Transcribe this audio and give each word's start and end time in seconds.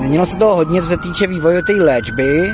Měnilo 0.00 0.26
se 0.26 0.36
toho 0.36 0.56
hodně, 0.56 0.82
co 0.82 0.88
se 0.88 0.96
týče 0.96 1.26
vývoje 1.26 1.62
té 1.62 1.72
léčby 1.72 2.52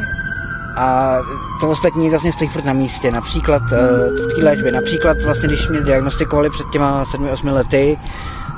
a 0.76 1.16
to 1.60 1.70
ostatní 1.70 2.10
vlastně 2.10 2.32
stojí 2.32 2.50
furt 2.50 2.64
na 2.64 2.72
místě. 2.72 3.10
Například 3.10 3.62
eh, 3.72 3.76
v 4.22 4.34
té 4.36 4.44
léčbě, 4.44 4.72
například 4.72 5.22
vlastně, 5.22 5.48
když 5.48 5.68
mě 5.68 5.80
diagnostikovali 5.80 6.50
před 6.50 6.66
těma 6.72 7.04
7-8 7.04 7.52
lety, 7.52 7.98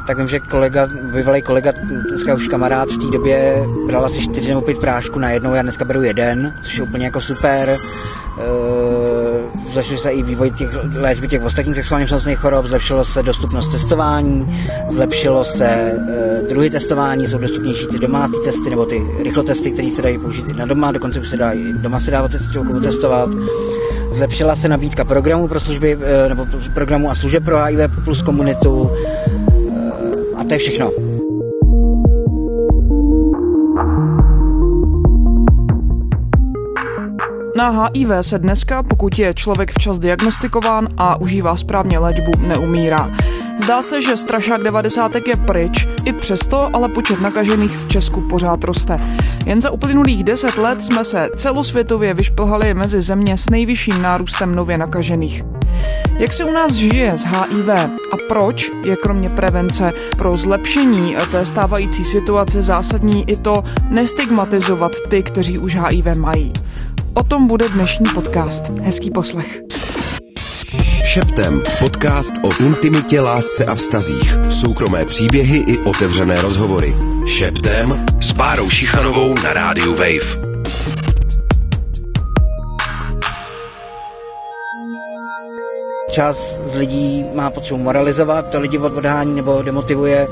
tak 0.06 0.18
vím, 0.18 0.28
že 0.28 0.40
kolega, 0.40 0.86
bývalý 1.14 1.42
kolega, 1.42 1.72
dneska 2.08 2.34
už 2.34 2.48
kamarád 2.48 2.88
v 2.90 2.98
té 2.98 3.06
době 3.06 3.64
bral 3.86 4.04
asi 4.04 4.22
4 4.22 4.48
nebo 4.48 4.60
5 4.60 4.80
prášků 4.80 5.18
na 5.18 5.30
jednou, 5.30 5.54
já 5.54 5.62
dneska 5.62 5.84
beru 5.84 6.02
jeden, 6.02 6.54
což 6.62 6.76
je 6.76 6.82
úplně 6.82 7.04
jako 7.04 7.20
super. 7.20 7.78
Zlepšil 9.66 9.98
se 9.98 10.10
i 10.10 10.22
vývoj 10.22 10.50
těch 10.50 10.68
léčby 10.96 11.28
těch 11.28 11.44
ostatních 11.44 11.76
sexuálně 11.76 12.06
přenosných 12.06 12.38
chorob, 12.38 12.66
zlepšilo 12.66 13.04
se 13.04 13.22
dostupnost 13.22 13.68
testování, 13.68 14.58
zlepšilo 14.88 15.44
se 15.44 15.92
uh, 15.94 16.48
druhy 16.48 16.70
testování, 16.70 17.28
jsou 17.28 17.38
dostupnější 17.38 17.86
ty 17.86 17.98
domácí 17.98 18.34
testy 18.44 18.70
nebo 18.70 18.86
ty 18.86 19.02
rychlotesty, 19.22 19.70
které 19.70 19.90
se 19.90 20.02
dají 20.02 20.18
použít 20.18 20.56
na 20.56 20.66
doma, 20.66 20.92
dokonce 20.92 21.20
už 21.20 21.28
se 21.28 21.36
dá 21.36 21.52
i 21.52 21.72
doma 21.72 22.00
se 22.00 22.10
dá 22.10 22.28
testovat. 22.82 23.30
Zlepšila 24.10 24.56
se 24.56 24.68
nabídka 24.68 25.04
programů 25.04 25.48
pro 25.48 25.60
služby, 25.60 25.96
uh, 25.96 26.02
nebo 26.28 26.46
programů 26.74 27.10
a 27.10 27.14
služeb 27.14 27.44
pro 27.44 27.64
HIV 27.64 28.04
plus 28.04 28.22
komunitu. 28.22 28.90
A 30.36 30.44
to 30.44 30.54
je 30.54 30.58
všechno. 30.58 31.07
Na 37.58 37.70
HIV 37.70 38.08
se 38.20 38.38
dneska, 38.38 38.82
pokud 38.82 39.18
je 39.18 39.34
člověk 39.34 39.70
včas 39.70 39.98
diagnostikován 39.98 40.88
a 40.96 41.20
užívá 41.20 41.56
správně 41.56 41.98
léčbu, 41.98 42.32
neumírá. 42.46 43.10
Zdá 43.62 43.82
se, 43.82 44.00
že 44.00 44.16
strašák 44.16 44.62
90 44.62 45.14
je 45.14 45.36
pryč, 45.46 45.88
i 46.04 46.12
přesto 46.12 46.70
ale 46.72 46.88
počet 46.88 47.20
nakažených 47.20 47.76
v 47.76 47.88
Česku 47.88 48.20
pořád 48.20 48.64
roste. 48.64 49.00
Jen 49.46 49.62
za 49.62 49.70
uplynulých 49.70 50.24
10 50.24 50.56
let 50.56 50.82
jsme 50.82 51.04
se 51.04 51.28
celosvětově 51.36 52.14
vyšplhali 52.14 52.74
mezi 52.74 53.00
země 53.00 53.38
s 53.38 53.50
nejvyšším 53.50 54.02
nárůstem 54.02 54.54
nově 54.54 54.78
nakažených. 54.78 55.42
Jak 56.18 56.32
se 56.32 56.44
u 56.44 56.52
nás 56.52 56.72
žije 56.72 57.18
s 57.18 57.24
HIV 57.24 57.68
a 58.12 58.16
proč 58.28 58.70
je 58.84 58.96
kromě 58.96 59.28
prevence 59.28 59.90
pro 60.18 60.36
zlepšení 60.36 61.16
té 61.30 61.44
stávající 61.44 62.04
situace 62.04 62.62
zásadní 62.62 63.30
i 63.30 63.36
to 63.36 63.64
nestigmatizovat 63.90 64.92
ty, 65.08 65.22
kteří 65.22 65.58
už 65.58 65.76
HIV 65.76 66.16
mají? 66.16 66.52
O 67.18 67.22
tom 67.22 67.46
bude 67.46 67.68
dnešní 67.68 68.06
podcast. 68.14 68.68
Hezký 68.68 69.10
poslech. 69.10 69.60
Šeptem. 71.04 71.62
Podcast 71.78 72.32
o 72.42 72.50
intimitě, 72.64 73.20
lásce 73.20 73.64
a 73.64 73.74
vztazích. 73.74 74.36
Soukromé 74.50 75.04
příběhy 75.04 75.58
i 75.58 75.78
otevřené 75.78 76.42
rozhovory. 76.42 76.94
Šeptem 77.26 78.06
s 78.20 78.32
Bárou 78.32 78.70
Šichanovou 78.70 79.34
na 79.44 79.52
rádiu 79.52 79.94
Wave. 79.94 80.48
Část 86.10 86.60
z 86.66 86.76
lidí 86.76 87.24
má 87.34 87.50
potřebu 87.50 87.82
moralizovat, 87.82 88.48
to 88.48 88.60
lidi 88.60 88.78
odvodání 88.78 89.34
nebo 89.34 89.62
demotivuje. 89.62 90.28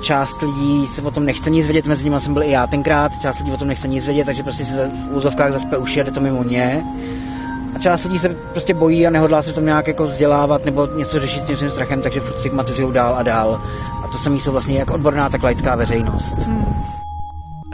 Část 0.00 0.42
lidí 0.42 0.86
se 0.86 1.02
o 1.02 1.10
tom 1.10 1.24
nechce 1.24 1.50
nic 1.50 1.66
vědět, 1.66 1.86
mezi 1.86 2.04
nimi 2.04 2.20
jsem 2.20 2.32
byl 2.32 2.42
i 2.42 2.50
já 2.50 2.66
tenkrát, 2.66 3.18
část 3.22 3.38
lidí 3.38 3.52
o 3.52 3.56
tom 3.56 3.68
nechce 3.68 3.88
nic 3.88 4.06
vědět, 4.06 4.24
takže 4.24 4.42
prostě 4.42 4.64
se 4.64 4.88
v 4.88 5.16
úzovkách 5.16 5.52
zaspe 5.52 5.76
uši 5.76 6.00
a 6.00 6.04
jde 6.04 6.10
to 6.10 6.20
mimo 6.20 6.44
ně. 6.44 6.84
A 7.74 7.78
část 7.78 8.04
lidí 8.04 8.18
se 8.18 8.28
prostě 8.28 8.74
bojí 8.74 9.06
a 9.06 9.10
nehodlá 9.10 9.42
se 9.42 9.52
to 9.52 9.60
nějak 9.60 9.86
jako 9.86 10.04
vzdělávat 10.04 10.64
nebo 10.64 10.86
něco 10.86 11.20
řešit 11.20 11.42
s 11.42 11.58
tím 11.58 11.70
strachem, 11.70 12.02
takže 12.02 12.20
furt 12.20 12.38
stigmatizují 12.38 12.92
dál 12.92 13.14
a 13.14 13.22
dál. 13.22 13.62
A 14.04 14.08
to 14.08 14.18
samý 14.18 14.40
jsou 14.40 14.52
vlastně 14.52 14.78
jak 14.78 14.90
odborná, 14.90 15.28
tak 15.28 15.42
laická 15.42 15.74
veřejnost. 15.74 16.34
Hmm. 16.38 16.74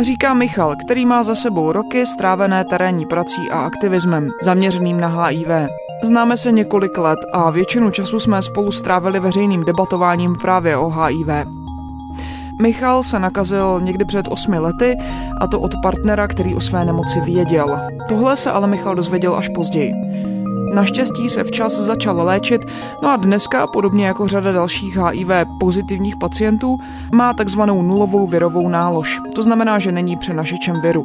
Říká 0.00 0.34
Michal, 0.34 0.74
který 0.84 1.06
má 1.06 1.22
za 1.22 1.34
sebou 1.34 1.72
roky 1.72 2.06
strávené 2.06 2.64
terénní 2.64 3.06
prací 3.06 3.50
a 3.50 3.60
aktivismem 3.60 4.30
zaměřeným 4.42 5.00
na 5.00 5.08
HIV. 5.24 5.48
Známe 6.04 6.36
se 6.36 6.52
několik 6.52 6.98
let 6.98 7.18
a 7.32 7.50
většinu 7.50 7.90
času 7.90 8.20
jsme 8.20 8.42
spolu 8.42 8.72
strávili 8.72 9.20
veřejným 9.20 9.64
debatováním 9.64 10.36
právě 10.42 10.76
o 10.76 10.90
HIV. 10.90 11.65
Michal 12.62 13.02
se 13.02 13.18
nakazil 13.18 13.80
někdy 13.80 14.04
před 14.04 14.28
osmi 14.28 14.58
lety 14.58 14.96
a 15.40 15.46
to 15.46 15.60
od 15.60 15.72
partnera, 15.82 16.28
který 16.28 16.54
o 16.54 16.60
své 16.60 16.84
nemoci 16.84 17.20
věděl. 17.20 17.80
Tohle 18.08 18.36
se 18.36 18.50
ale 18.50 18.66
Michal 18.66 18.94
dozvěděl 18.94 19.36
až 19.36 19.48
později. 19.54 19.94
Naštěstí 20.74 21.28
se 21.28 21.44
včas 21.44 21.72
začal 21.72 22.16
léčit, 22.16 22.60
no 23.02 23.10
a 23.10 23.16
dneska, 23.16 23.66
podobně 23.66 24.06
jako 24.06 24.28
řada 24.28 24.52
dalších 24.52 24.96
HIV 24.96 25.28
pozitivních 25.60 26.16
pacientů, 26.16 26.78
má 27.12 27.34
takzvanou 27.34 27.82
nulovou 27.82 28.26
virovou 28.26 28.68
nálož. 28.68 29.20
To 29.34 29.42
znamená, 29.42 29.78
že 29.78 29.92
není 29.92 30.16
přenašečem 30.16 30.80
viru. 30.80 31.04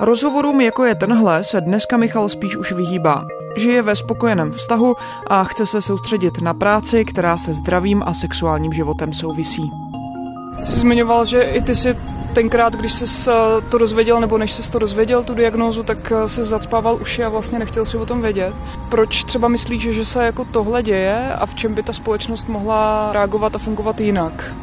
Rozhovorům, 0.00 0.60
jako 0.60 0.84
je 0.84 0.94
tenhle, 0.94 1.44
se 1.44 1.60
dneska 1.60 1.96
Michal 1.96 2.28
spíš 2.28 2.56
už 2.56 2.72
vyhýbá. 2.72 3.24
Žije 3.56 3.82
ve 3.82 3.96
spokojeném 3.96 4.52
vztahu 4.52 4.94
a 5.30 5.44
chce 5.44 5.66
se 5.66 5.82
soustředit 5.82 6.40
na 6.40 6.54
práci, 6.54 7.04
která 7.04 7.36
se 7.36 7.54
zdravým 7.54 8.02
a 8.06 8.14
sexuálním 8.14 8.72
životem 8.72 9.12
souvisí. 9.12 9.70
Jsi 10.62 10.78
zmiňoval, 10.78 11.24
že 11.24 11.42
i 11.42 11.62
ty 11.62 11.74
si 11.74 11.96
tenkrát, 12.34 12.76
když 12.76 12.92
jsi 12.92 13.30
to 13.68 13.78
dozvěděl, 13.78 14.20
nebo 14.20 14.38
než 14.38 14.52
jsi 14.52 14.70
to 14.70 14.78
dozvěděl, 14.78 15.24
tu 15.24 15.34
diagnózu, 15.34 15.82
tak 15.82 16.12
eh, 16.12 16.28
se 16.28 16.44
zacpával 16.44 16.98
uši 17.00 17.24
a 17.24 17.28
vlastně 17.28 17.58
nechtěl 17.58 17.84
si 17.84 17.96
o 17.96 18.06
tom 18.06 18.22
vědět. 18.22 18.54
Proč 18.88 19.24
třeba 19.24 19.48
myslíš, 19.48 19.82
že 19.82 20.04
se 20.04 20.24
jako 20.24 20.44
tohle 20.44 20.82
děje 20.82 21.34
a 21.34 21.46
v 21.46 21.54
čem 21.54 21.74
by 21.74 21.82
ta 21.82 21.92
společnost 21.92 22.48
mohla 22.48 23.10
reagovat 23.12 23.56
a 23.56 23.58
fungovat 23.58 24.00
jinak? 24.00 24.54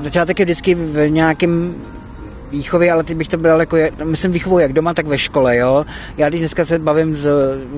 Začátek 0.00 0.38
je 0.38 0.44
vždycky 0.44 0.74
v 0.74 1.10
nějakém 1.10 1.74
výchovy, 2.50 2.90
ale 2.90 3.04
teď 3.04 3.16
bych 3.16 3.28
to 3.28 3.36
bral 3.36 3.60
jako, 3.60 3.76
myslím 4.04 4.32
výchovou 4.32 4.58
jak 4.58 4.72
doma, 4.72 4.94
tak 4.94 5.06
ve 5.06 5.18
škole, 5.18 5.56
jo. 5.56 5.86
Já 6.16 6.28
když 6.28 6.40
dneska 6.40 6.64
se 6.64 6.78
bavím, 6.78 7.16
s, 7.16 7.26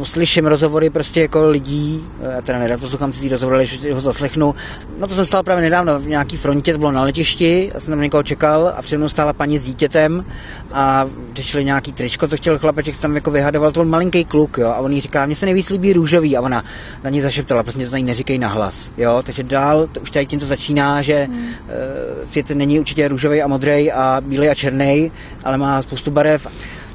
slyším 0.03 0.47
rozhovory 0.47 0.91
prostě 0.91 1.21
jako 1.21 1.49
lidí, 1.49 2.07
já 2.35 2.41
teda 2.41 2.59
nerad 2.59 2.81
poslouchám 2.81 3.13
si 3.13 3.29
rozhovory, 3.29 3.57
ale 3.57 3.67
když 3.67 3.95
ho 3.95 4.01
zaslechnu, 4.01 4.55
no 4.99 5.07
to 5.07 5.15
jsem 5.15 5.25
stál 5.25 5.43
právě 5.43 5.63
nedávno 5.63 5.99
v 5.99 6.09
nějaký 6.09 6.37
frontě, 6.37 6.73
to 6.73 6.79
bylo 6.79 6.93
na 6.93 7.03
letišti, 7.03 7.71
já 7.75 7.81
jsem 7.81 7.91
tam 7.91 8.01
někoho 8.01 8.23
čekal 8.23 8.73
a 8.77 8.83
přede 8.83 8.99
mnou 8.99 9.09
stála 9.09 9.33
paní 9.33 9.59
s 9.59 9.65
dítětem 9.65 10.25
a 10.73 11.07
řešili 11.35 11.65
nějaký 11.65 11.93
tričko, 11.93 12.29
co 12.29 12.37
chtěl 12.37 12.59
chlapeček, 12.59 12.99
tam 12.99 13.15
jako 13.15 13.31
vyhadoval, 13.31 13.73
to 13.73 13.81
byl 13.81 13.91
malinký 13.91 14.25
kluk, 14.25 14.59
jo, 14.59 14.69
a 14.69 14.77
on 14.77 14.93
jí 14.93 15.01
říká, 15.01 15.27
mně 15.27 15.37
se 15.37 15.47
nejvíc 15.47 15.71
líbí 15.71 15.93
růžový 15.93 16.37
a 16.37 16.41
ona 16.41 16.65
na 17.05 17.11
ní 17.11 17.21
zašeptala, 17.21 17.63
prostě 17.63 17.87
to 17.87 17.93
na 17.93 17.99
ní 17.99 18.05
neříkej 18.05 18.39
nahlas, 18.39 18.91
jo, 18.97 19.23
takže 19.27 19.43
dál, 19.43 19.87
to 19.93 20.01
už 20.01 20.11
tady 20.11 20.27
tím 20.27 20.41
to 20.41 20.47
začíná, 20.47 21.03
že 21.03 21.25
hmm. 21.25 21.39
uh, 21.39 22.31
svět 22.31 22.51
není 22.51 22.81
určitě 22.81 23.09
růžový 23.09 23.43
a 23.43 23.47
modrý 23.47 23.93
a 23.93 24.21
bílý 24.21 24.49
a 24.49 24.55
černý, 24.61 25.13
ale 25.45 25.59
má 25.59 25.83
spoustu 25.83 26.11
barev. 26.11 26.47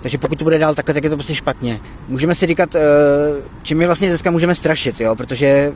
Takže 0.01 0.17
pokud 0.17 0.39
to 0.39 0.43
bude 0.43 0.59
dál 0.59 0.75
takhle, 0.75 0.93
tak 0.93 1.03
je 1.03 1.09
to 1.09 1.15
prostě 1.15 1.35
špatně. 1.35 1.79
Můžeme 2.07 2.35
si 2.35 2.47
říkat, 2.47 2.75
eh, 2.75 2.79
čím 3.63 3.77
my 3.77 3.85
vlastně 3.85 4.07
dneska 4.07 4.31
můžeme 4.31 4.55
strašit, 4.55 5.01
jo? 5.01 5.15
protože 5.15 5.73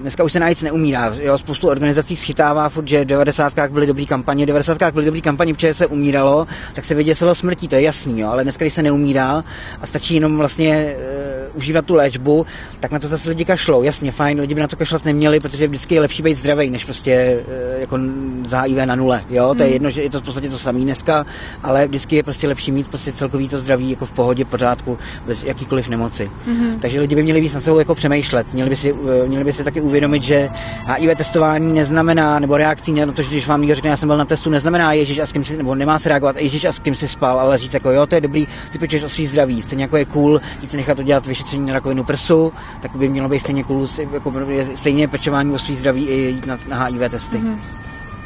dneska 0.00 0.24
už 0.24 0.32
se 0.32 0.40
na 0.40 0.48
nic 0.48 0.62
neumírá. 0.62 1.14
Jo? 1.20 1.38
Spoustu 1.38 1.68
organizací 1.68 2.16
schytává 2.16 2.68
furt, 2.68 2.88
že 2.88 3.00
v 3.00 3.04
90. 3.04 3.70
byly 3.70 3.86
dobrý 3.86 4.06
kampaně, 4.06 4.44
v 4.44 4.46
90. 4.46 4.92
byly 4.92 5.04
dobrý 5.04 5.22
kampaně, 5.22 5.54
protože 5.54 5.74
se 5.74 5.86
umíralo, 5.86 6.46
tak 6.74 6.84
se 6.84 6.94
vyděsilo 6.94 7.34
smrtí, 7.34 7.68
to 7.68 7.74
je 7.74 7.82
jasný, 7.82 8.20
jo? 8.20 8.28
ale 8.28 8.42
dneska, 8.42 8.64
když 8.64 8.74
se 8.74 8.82
neumírá 8.82 9.44
a 9.80 9.86
stačí 9.86 10.14
jenom 10.14 10.36
vlastně 10.36 10.96
uh, 10.96 11.37
užívat 11.54 11.86
tu 11.86 11.94
léčbu, 11.94 12.46
tak 12.80 12.90
na 12.90 12.98
to 12.98 13.08
zase 13.08 13.28
lidi 13.28 13.44
kašlou. 13.44 13.82
Jasně, 13.82 14.12
fajn, 14.12 14.40
lidi 14.40 14.54
by 14.54 14.60
na 14.60 14.66
to 14.66 14.76
kašlat 14.76 15.04
neměli, 15.04 15.40
protože 15.40 15.66
vždycky 15.66 15.94
je 15.94 16.00
lepší 16.00 16.22
být 16.22 16.38
zdravý, 16.38 16.70
než 16.70 16.84
prostě 16.84 17.40
uh, 17.74 17.80
jako 17.80 17.98
za 18.46 18.60
HIV 18.60 18.76
na 18.84 18.94
nule. 18.94 19.24
Jo? 19.30 19.54
To 19.54 19.62
je 19.62 19.66
hmm. 19.66 19.72
jedno, 19.72 19.90
že 19.90 20.02
je 20.02 20.10
to 20.10 20.20
v 20.20 20.22
podstatě 20.22 20.50
to 20.50 20.58
samé 20.58 20.80
dneska, 20.80 21.26
ale 21.62 21.86
vždycky 21.86 22.16
je 22.16 22.22
prostě 22.22 22.48
lepší 22.48 22.72
mít 22.72 22.88
prostě 22.88 23.12
celkový 23.12 23.48
to 23.48 23.58
zdraví 23.58 23.90
jako 23.90 24.06
v 24.06 24.12
pohodě, 24.12 24.44
pořádku, 24.44 24.98
bez 25.26 25.42
jakýkoliv 25.42 25.88
nemoci. 25.88 26.30
Mm-hmm. 26.48 26.78
Takže 26.78 27.00
lidi 27.00 27.14
by 27.14 27.22
měli 27.22 27.40
víc 27.40 27.54
na 27.54 27.60
sebou 27.60 27.78
jako 27.78 27.94
přemýšlet, 27.94 28.54
měli 28.54 28.70
by 28.70 28.76
si, 28.76 28.92
uh, 28.92 29.10
měli 29.26 29.44
by 29.44 29.52
si 29.52 29.64
taky 29.64 29.80
uvědomit, 29.80 30.22
že 30.22 30.48
HIV 30.86 31.16
testování 31.16 31.72
neznamená, 31.72 32.38
nebo 32.38 32.56
reakcí 32.56 32.92
na 32.92 33.12
to, 33.12 33.22
že 33.22 33.28
když 33.28 33.46
vám 33.46 33.60
někdo 33.60 33.74
řekne, 33.74 33.90
já 33.90 33.96
jsem 33.96 34.08
byl 34.08 34.16
na 34.16 34.24
testu, 34.24 34.50
neznamená 34.50 34.92
Ježíš 34.92 35.18
a 35.18 35.26
s 35.26 35.32
kým 35.32 35.44
si, 35.44 35.56
nebo 35.56 35.74
nemá 35.74 35.98
se 35.98 36.08
reagovat, 36.08 36.36
Ježíš 36.36 36.64
a 36.64 36.72
s 36.72 36.78
kým 36.78 36.94
si 36.94 37.08
spal, 37.08 37.40
ale 37.40 37.58
říct 37.58 37.74
jako 37.74 37.90
jo, 37.90 38.06
to 38.06 38.14
je 38.14 38.20
dobrý, 38.20 38.46
ty 38.72 38.78
pečeš 38.78 39.02
o 39.02 39.08
svý 39.08 39.26
zdraví, 39.26 39.62
stejně 39.62 39.84
jako 39.84 39.96
je 39.96 40.04
cool, 40.04 40.40
jít 40.60 40.70
se 40.70 40.76
nechat 40.76 40.98
udělat 40.98 41.26
na 41.58 41.72
rakovinu 41.72 42.04
prsu, 42.04 42.52
tak 42.80 42.96
by 42.96 43.08
mělo 43.08 43.28
být 43.28 43.40
stejně 43.40 43.64
cool, 43.64 43.86
jako 44.12 44.32
stejně 44.74 45.08
pečování 45.08 45.52
o 45.52 45.58
svý 45.58 45.76
zdraví 45.76 46.08
i 46.08 46.30
jít 46.30 46.46
na, 46.46 46.58
na 46.68 46.84
HIV 46.84 47.10
testy. 47.10 47.38
Mm-hmm. 47.38 47.56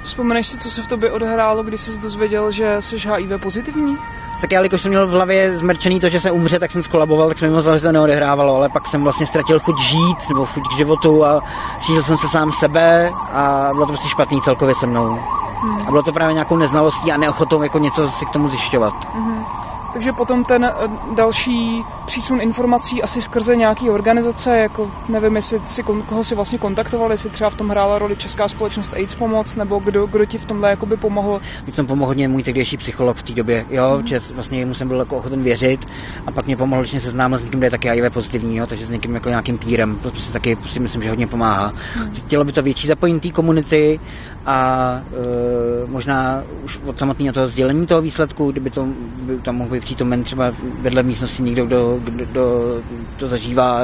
Vzpomeneš 0.02 0.46
si, 0.46 0.58
co 0.58 0.70
se 0.70 0.82
v 0.82 0.86
tobě 0.86 1.10
odehrálo, 1.10 1.62
když 1.62 1.80
jsi 1.80 2.00
dozvěděl, 2.00 2.50
že 2.50 2.76
jsi 2.80 2.96
HIV 2.96 3.40
pozitivní? 3.40 3.98
tak 4.42 4.52
já, 4.52 4.62
když 4.62 4.82
jsem 4.82 4.90
měl 4.90 5.06
v 5.06 5.10
hlavě 5.10 5.56
zmrčený 5.56 6.00
to, 6.00 6.08
že 6.08 6.20
se 6.20 6.30
umře, 6.30 6.58
tak 6.58 6.70
jsem 6.70 6.82
skolaboval, 6.82 7.28
tak 7.28 7.38
jsem 7.38 7.48
mi 7.48 7.54
moc 7.54 7.82
to 7.82 7.92
neodehrávalo, 7.92 8.56
ale 8.56 8.68
pak 8.68 8.88
jsem 8.88 9.02
vlastně 9.02 9.26
ztratil 9.26 9.60
chuť 9.60 9.80
žít, 9.80 10.28
nebo 10.28 10.46
chuť 10.46 10.62
k 10.68 10.76
životu 10.76 11.24
a 11.24 11.42
šířil 11.80 12.02
jsem 12.02 12.18
se 12.18 12.28
sám 12.28 12.52
sebe 12.52 13.10
a 13.32 13.68
bylo 13.72 13.86
to 13.86 13.92
prostě 13.92 14.08
špatný 14.08 14.42
celkově 14.42 14.74
se 14.74 14.86
mnou. 14.86 15.18
Hmm. 15.60 15.78
A 15.86 15.90
bylo 15.90 16.02
to 16.02 16.12
právě 16.12 16.34
nějakou 16.34 16.56
neznalostí 16.56 17.12
a 17.12 17.16
neochotou 17.16 17.62
jako 17.62 17.78
něco 17.78 18.10
si 18.10 18.26
k 18.26 18.30
tomu 18.30 18.48
zjišťovat. 18.48 18.94
Hmm. 19.14 19.44
Takže 19.92 20.12
potom 20.12 20.44
ten 20.44 20.64
eh, 20.64 20.72
další 21.16 21.82
přísun 22.06 22.40
informací 22.40 23.02
asi 23.02 23.20
skrze 23.20 23.56
nějaký 23.56 23.90
organizace, 23.90 24.58
jako 24.58 24.90
nevím, 25.08 25.36
jestli 25.36 25.60
si, 25.64 25.82
koho 25.82 26.24
si 26.24 26.34
vlastně 26.34 26.58
kontaktovali, 26.58 27.14
jestli 27.14 27.30
třeba 27.30 27.50
v 27.50 27.54
tom 27.54 27.68
hrála 27.68 27.98
roli 27.98 28.16
Česká 28.16 28.48
společnost 28.48 28.94
AIDS 28.94 29.14
pomoc, 29.14 29.56
nebo 29.56 29.78
kdo, 29.78 30.06
kdo 30.06 30.24
ti 30.24 30.38
v 30.38 30.44
tomhle 30.44 30.70
jakoby 30.70 30.96
pomohl. 30.96 31.40
Mě 31.64 31.72
tom 31.72 31.86
pomohl 31.86 32.06
hodně 32.06 32.28
můj 32.28 32.42
tehdejší 32.42 32.76
psycholog 32.76 33.16
v 33.16 33.22
té 33.22 33.32
době, 33.32 33.66
jo, 33.70 33.98
mm. 34.00 34.06
že 34.06 34.20
vlastně 34.34 34.66
mu 34.66 34.74
jsem 34.74 34.88
byl 34.88 34.98
jako 34.98 35.16
ochoten 35.16 35.42
věřit 35.42 35.84
a 36.26 36.30
pak 36.30 36.46
mě 36.46 36.56
pomohl, 36.56 36.84
že 36.84 37.00
se 37.00 37.10
známil 37.10 37.38
s 37.38 37.44
někým, 37.44 37.60
kdo 37.60 37.66
je 37.66 37.70
taky 37.70 37.88
HIV 37.88 38.12
pozitivní, 38.12 38.56
jo, 38.56 38.66
takže 38.66 38.86
s 38.86 38.90
někým 38.90 39.14
jako 39.14 39.28
nějakým 39.28 39.58
pírem, 39.58 39.98
to 40.02 40.10
prostě 40.10 40.32
taky 40.32 40.58
si 40.66 40.80
myslím, 40.80 41.02
že 41.02 41.08
hodně 41.08 41.26
pomáhá. 41.26 41.72
Mm. 41.98 42.14
Chtělo 42.14 42.44
by 42.44 42.52
to 42.52 42.62
větší 42.62 42.86
zapojení 42.88 43.20
té 43.20 43.30
komunity 43.30 44.00
a 44.46 45.00
e, 45.12 45.86
možná 45.86 46.42
už 46.64 46.78
od 46.84 46.98
samotného 46.98 47.32
toho 47.32 47.48
sdělení 47.48 47.86
toho 47.86 48.02
výsledku, 48.02 48.50
kdyby 48.50 48.70
to, 48.70 48.86
by 49.22 49.38
tam 49.38 49.56
mohl 49.56 49.70
být 49.70 49.81
přítomen 49.82 50.22
třeba 50.22 50.52
vedle 50.80 51.02
místnosti 51.02 51.42
někdo, 51.42 51.66
kdo, 51.66 52.00
kdo, 52.04 52.24
kdo 52.24 52.82
to 53.16 53.26
zažívá, 53.26 53.80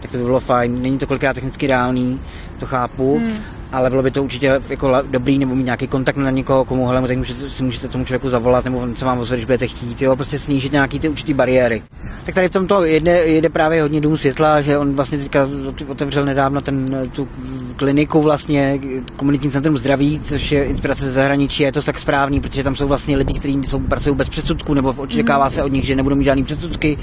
tak 0.00 0.10
to 0.10 0.18
by 0.18 0.24
bylo 0.24 0.40
fajn. 0.40 0.82
Není 0.82 0.98
to 0.98 1.06
kolikrát 1.06 1.34
technicky 1.34 1.66
reálný, 1.66 2.20
to 2.58 2.66
chápu, 2.66 3.18
hmm 3.18 3.55
ale 3.72 3.90
bylo 3.90 4.02
by 4.02 4.10
to 4.10 4.22
určitě 4.22 4.60
jako 4.68 4.92
dobrý 5.10 5.38
nebo 5.38 5.54
mít 5.54 5.64
nějaký 5.64 5.86
kontakt 5.86 6.16
na 6.16 6.30
někoho, 6.30 6.64
komu 6.64 6.86
hele, 6.86 7.16
můžete, 7.16 7.50
si 7.50 7.64
můžete 7.64 7.88
tomu 7.88 8.04
člověku 8.04 8.28
zavolat 8.28 8.64
nebo 8.64 8.78
on 8.78 8.96
se 8.96 9.04
vám 9.04 9.18
ozve, 9.18 9.36
když 9.36 9.46
budete 9.46 9.66
chtít, 9.66 10.02
jo, 10.02 10.16
prostě 10.16 10.38
snížit 10.38 10.72
nějaký 10.72 10.98
ty 10.98 11.08
určitý 11.08 11.34
bariéry. 11.34 11.82
Tak 12.26 12.34
tady 12.34 12.48
v 12.48 12.52
tomto 12.52 12.84
jede, 12.84 13.12
jede 13.12 13.48
právě 13.48 13.82
hodně 13.82 14.00
dům 14.00 14.16
světla, 14.16 14.62
že 14.62 14.78
on 14.78 14.94
vlastně 14.94 15.18
teďka 15.18 15.48
otevřel 15.88 16.24
nedávno 16.24 16.60
ten, 16.60 17.08
tu 17.12 17.28
kliniku 17.76 18.22
vlastně, 18.22 18.80
komunitní 19.16 19.50
centrum 19.50 19.78
zdraví, 19.78 20.20
což 20.24 20.52
je 20.52 20.64
inspirace 20.64 21.04
ze 21.04 21.12
zahraničí, 21.12 21.62
je 21.62 21.72
to 21.72 21.82
tak 21.82 21.98
správný, 21.98 22.40
protože 22.40 22.62
tam 22.64 22.76
jsou 22.76 22.88
vlastně 22.88 23.16
lidi, 23.16 23.34
kteří 23.34 23.62
jsou, 23.66 23.78
pracují 23.78 24.16
bez 24.16 24.28
předsudků, 24.28 24.74
nebo 24.74 24.94
očekává 24.96 25.50
se 25.50 25.62
od 25.62 25.72
nich, 25.72 25.84
že 25.84 25.96
nebudou 25.96 26.16
mít 26.16 26.24
žádný 26.24 26.44
předsudky 26.44 26.98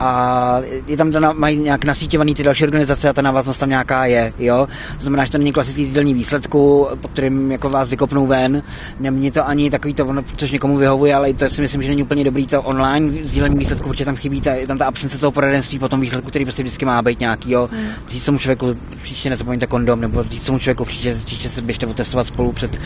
a 0.00 0.60
je 0.86 0.96
tam, 0.96 1.12
mají 1.32 1.56
nějak 1.56 1.84
nasítěvaný 1.84 2.34
ty 2.34 2.42
další 2.42 2.64
organizace 2.64 3.08
a 3.08 3.12
ta 3.12 3.22
návaznost 3.22 3.58
tam 3.58 3.68
nějaká 3.68 4.06
je, 4.06 4.32
jo. 4.38 4.68
To 4.96 5.02
znamená, 5.02 5.24
že 5.24 5.32
to 5.32 5.38
není 5.38 5.52
klasický 5.52 5.86
sdělení 5.94 6.14
výsledku, 6.14 6.88
po 7.00 7.08
kterým 7.08 7.52
jako 7.52 7.68
vás 7.70 7.88
vykopnou 7.88 8.26
ven. 8.26 8.62
Nemění 9.00 9.30
to 9.30 9.48
ani 9.48 9.70
takový 9.70 9.94
to, 9.94 10.14
což 10.36 10.50
někomu 10.50 10.76
vyhovuje, 10.76 11.14
ale 11.14 11.32
to 11.32 11.50
si 11.50 11.62
myslím, 11.62 11.82
že 11.82 11.88
není 11.88 12.02
úplně 12.02 12.24
dobrý 12.24 12.46
to 12.46 12.62
online 12.62 13.22
sdílení 13.22 13.58
výsledku, 13.58 13.88
protože 13.88 14.04
tam 14.04 14.16
chybí 14.16 14.40
ta, 14.40 14.54
je 14.54 14.66
tam 14.66 14.78
ta 14.78 14.86
absence 14.86 15.18
toho 15.18 15.32
poradenství 15.32 15.78
po 15.78 15.88
tom 15.88 16.00
výsledku, 16.00 16.30
který 16.30 16.44
prostě 16.44 16.62
vždycky 16.62 16.84
má 16.84 17.02
být 17.02 17.20
nějaký. 17.20 17.50
Jo. 17.50 17.68
Hmm. 17.72 17.88
Říct 18.08 18.24
tomu 18.24 18.38
člověku, 18.38 18.76
příště 19.02 19.30
nezapomeňte 19.30 19.66
kondom, 19.66 20.00
nebo 20.00 20.22
říct 20.22 20.44
tomu 20.44 20.58
člověku, 20.58 20.84
příště, 20.84 21.16
příště 21.24 21.48
se 21.48 21.62
běžte 21.62 21.86
otestovat 21.86 22.26
spolu 22.26 22.52
před 22.52 22.80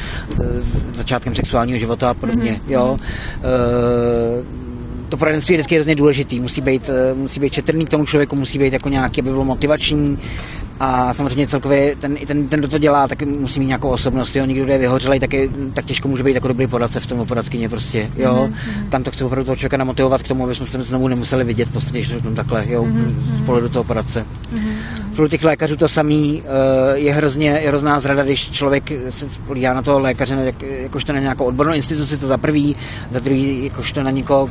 začátkem 0.92 1.34
sexuálního 1.34 1.78
života 1.78 2.10
a 2.10 2.14
podobně. 2.14 2.50
Hmm. 2.50 2.72
Jo. 2.72 2.96
Uh, 3.38 4.68
to 5.08 5.16
poradenství 5.16 5.52
je 5.52 5.56
vždycky 5.56 5.74
hrozně 5.74 5.94
důležitý. 5.94 6.40
Musí 6.40 6.60
být, 6.60 6.90
eh, 6.90 7.14
musí 7.14 7.40
být 7.40 7.52
četrný 7.52 7.86
k 7.86 7.88
tomu 7.88 8.06
člověku, 8.06 8.36
musí 8.36 8.58
být 8.58 8.72
jako 8.72 8.88
nějaký, 8.88 9.20
aby 9.20 9.30
bylo 9.30 9.44
motivační, 9.44 10.18
a 10.80 11.14
samozřejmě 11.14 11.46
celkově 11.46 11.96
ten, 11.96 12.16
ten, 12.26 12.48
ten 12.48 12.60
kdo 12.60 12.68
to 12.68 12.78
dělá, 12.78 13.08
tak 13.08 13.22
musí 13.22 13.60
mít 13.60 13.66
nějakou 13.66 13.88
osobnost, 13.88 14.36
jo. 14.36 14.44
Někdo, 14.44 14.64
kdo 14.64 14.72
je 14.72 14.78
vyhořelý, 14.78 15.20
tak, 15.20 15.32
je, 15.32 15.48
tak 15.74 15.84
těžko 15.84 16.08
může 16.08 16.22
být 16.22 16.34
jako 16.34 16.48
dobrý 16.48 16.66
poradce 16.66 17.00
v 17.00 17.06
tom 17.06 17.26
poradkyně 17.26 17.68
prostě, 17.68 18.10
jo. 18.16 18.50
Mm-hmm. 18.52 18.88
Tam 18.88 19.02
to 19.02 19.10
chce 19.10 19.24
opravdu 19.24 19.44
toho 19.44 19.56
člověka 19.56 19.76
namotivovat 19.76 20.22
k 20.22 20.28
tomu, 20.28 20.44
aby 20.44 20.54
jsme 20.54 20.66
se 20.66 20.82
znovu 20.82 21.08
nemuseli 21.08 21.44
vidět 21.44 21.68
v 21.68 21.72
podstatě, 21.72 22.02
že 22.02 22.20
to 22.20 22.30
takhle, 22.30 22.64
jo, 22.68 22.84
mm-hmm. 22.84 23.20
z 23.20 23.40
pohledu 23.40 23.68
toho 23.68 23.84
poradce. 23.84 24.26
Mm-hmm. 24.54 24.72
Pro 25.18 25.28
těch 25.28 25.44
lékařů 25.44 25.76
to 25.76 25.88
samý 25.88 26.42
uh, 26.42 26.96
je 26.96 27.12
hrozně 27.12 27.50
je 27.50 27.68
hrozná 27.68 28.00
zrada, 28.00 28.22
když 28.22 28.50
člověk 28.50 28.92
se 29.10 29.28
spolíhá 29.28 29.74
na 29.74 29.82
toho 29.82 29.98
lékaře, 29.98 30.34
jak, 30.34 30.62
jakožto 30.62 31.12
na 31.12 31.20
nějakou 31.20 31.44
odbornou 31.44 31.74
instituci, 31.74 32.16
to 32.16 32.26
za 32.26 32.38
prvý, 32.38 32.76
za 33.10 33.20
druhý, 33.20 33.64
jakožto 33.64 34.02
na 34.02 34.10
někoho, 34.10 34.50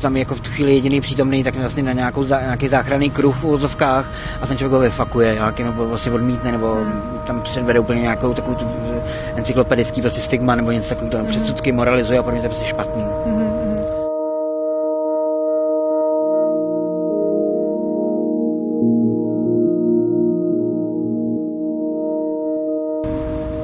tam 0.00 0.16
je 0.16 0.20
jako 0.20 0.34
v 0.34 0.40
tu 0.40 0.50
chvíli 0.50 0.74
jediný 0.74 1.00
přítomný, 1.00 1.44
tak 1.44 1.56
vlastně 1.56 1.82
na 1.82 1.92
nějakou, 1.92 2.24
nějaký 2.24 2.68
záchranný 2.68 3.10
kruh 3.10 3.36
v 3.36 3.44
úzovkách 3.44 4.12
a 4.40 4.46
ten 4.46 4.58
člověk 4.58 4.72
ho 4.72 4.80
vyfakuje 4.80 5.34
nějaký, 5.34 5.62
nebo 5.62 5.88
vlastně 5.88 6.12
odmítne, 6.12 6.52
nebo 6.52 6.86
tam 7.26 7.40
předvede 7.40 7.80
úplně 7.80 8.00
nějakou 8.00 8.34
takovou 8.34 8.54
tu 8.54 8.66
encyklopedický 9.34 10.00
prostě 10.00 10.20
stigma 10.20 10.54
nebo 10.54 10.70
něco 10.70 10.88
takového, 10.88 11.24
mm-hmm. 11.24 11.30
předsudky 11.30 11.72
moralizuje 11.72 12.18
a 12.18 12.22
pro 12.22 12.32
mě 12.32 12.40
to 12.40 12.44
je 12.44 12.48
prostě 12.48 12.66
špatný. 12.66 13.02
Mm-hmm. 13.02 13.55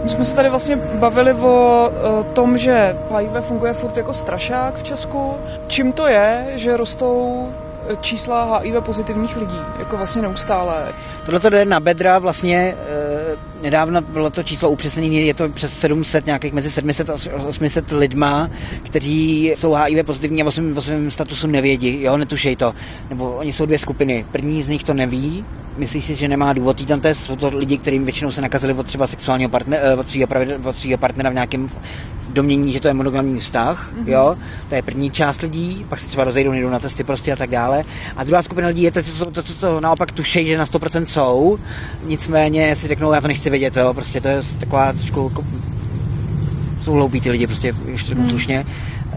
Jsme 0.06 0.24
se 0.24 0.36
tady 0.36 0.48
vlastně 0.48 0.76
bavili 0.76 1.32
o 1.32 1.90
uh, 1.90 2.24
tom, 2.24 2.58
že 2.58 2.96
HIV 3.16 3.46
funguje 3.46 3.72
furt 3.72 3.96
jako 3.96 4.12
strašák 4.12 4.78
v 4.78 4.82
Česku. 4.82 5.34
Čím 5.66 5.92
to 5.92 6.06
je, 6.06 6.46
že 6.54 6.76
rostou 6.76 7.48
e, 7.88 7.96
čísla 7.96 8.58
HIV 8.58 8.74
pozitivních 8.80 9.36
lidí, 9.36 9.58
jako 9.78 9.96
vlastně 9.96 10.22
neustále. 10.22 10.88
Tohle 11.24 11.40
to 11.40 11.50
jde 11.50 11.64
na 11.64 11.80
bedra 11.80 12.18
vlastně 12.18 12.56
e, 12.56 13.62
nedávno 13.62 14.00
bylo 14.00 14.30
to 14.30 14.42
číslo 14.42 14.70
upřesněné, 14.70 15.14
je 15.14 15.34
to 15.34 15.48
přes 15.48 15.78
700, 15.78 16.26
nějakých 16.26 16.52
mezi 16.52 16.70
700 16.70 17.10
a 17.10 17.14
800 17.46 17.90
lidma, 17.92 18.50
kteří 18.82 19.46
jsou 19.46 19.72
HIV 19.72 20.06
pozitivní 20.06 20.42
a 20.42 20.46
o 20.46 20.50
svém, 20.50 20.78
o 20.78 20.80
svém 20.80 21.10
statusu 21.10 21.46
nevědí, 21.46 22.02
jo, 22.02 22.16
netušej 22.16 22.56
to. 22.56 22.74
Nebo 23.10 23.30
oni 23.30 23.52
jsou 23.52 23.66
dvě 23.66 23.78
skupiny. 23.78 24.26
První 24.32 24.62
z 24.62 24.68
nich 24.68 24.84
to 24.84 24.94
neví, 24.94 25.44
myslí 25.76 26.02
si, 26.02 26.14
že 26.14 26.28
nemá 26.28 26.52
důvod 26.52 26.80
jít 26.80 26.86
tam 26.86 27.00
test. 27.00 27.24
Jsou 27.24 27.36
to 27.36 27.48
lidi, 27.48 27.78
kterým 27.78 28.04
většinou 28.04 28.30
se 28.30 28.40
nakazili 28.40 28.74
od 28.74 28.86
třeba 28.86 29.06
sexuálního 29.06 29.50
partnera, 29.50 29.82
eh, 29.82 29.96
od 29.96 30.10
svého, 30.10 30.26
od 30.64 30.76
svého 30.76 30.98
partnera 30.98 31.30
v 31.30 31.34
nějakém 31.34 31.70
domění, 32.28 32.72
že 32.72 32.80
to 32.80 32.88
je 32.88 32.94
monogamní 32.94 33.40
vztah, 33.40 33.92
mm-hmm. 33.94 34.08
jo, 34.08 34.36
to 34.68 34.74
je 34.74 34.82
první 34.82 35.10
část 35.10 35.42
lidí, 35.42 35.86
pak 35.88 35.98
se 35.98 36.06
třeba 36.06 36.24
rozejdou, 36.24 36.50
nejdou 36.50 36.70
na 36.70 36.78
testy 36.78 37.04
prostě 37.04 37.32
a 37.32 37.36
tak 37.36 37.50
dále. 37.50 37.84
A 38.16 38.24
druhá 38.24 38.42
skupina 38.42 38.68
lidí 38.68 38.82
je 38.82 38.92
to, 38.92 39.02
co 39.02 39.24
to, 39.24 39.42
to, 39.42 39.54
to, 39.54 39.80
naopak 39.80 40.12
tušejí, 40.12 40.46
že 40.46 40.58
na 40.58 40.64
100% 40.64 41.04
jsou, 41.04 41.58
nicméně 42.04 42.76
si 42.76 42.88
řeknou, 42.88 43.12
já 43.12 43.20
to 43.20 43.28
nechci 43.28 43.50
vědět, 43.50 43.76
jo, 43.76 43.94
prostě 43.94 44.20
to 44.20 44.28
je 44.28 44.42
taková 44.60 44.92
trošku, 44.92 45.28
jako, 45.28 45.44
jsou 46.80 46.92
hloupí 46.92 47.20
ty 47.20 47.30
lidi, 47.30 47.46
prostě 47.46 47.74
ještě 47.86 48.14
mm. 48.14 48.30
slušně 48.30 48.66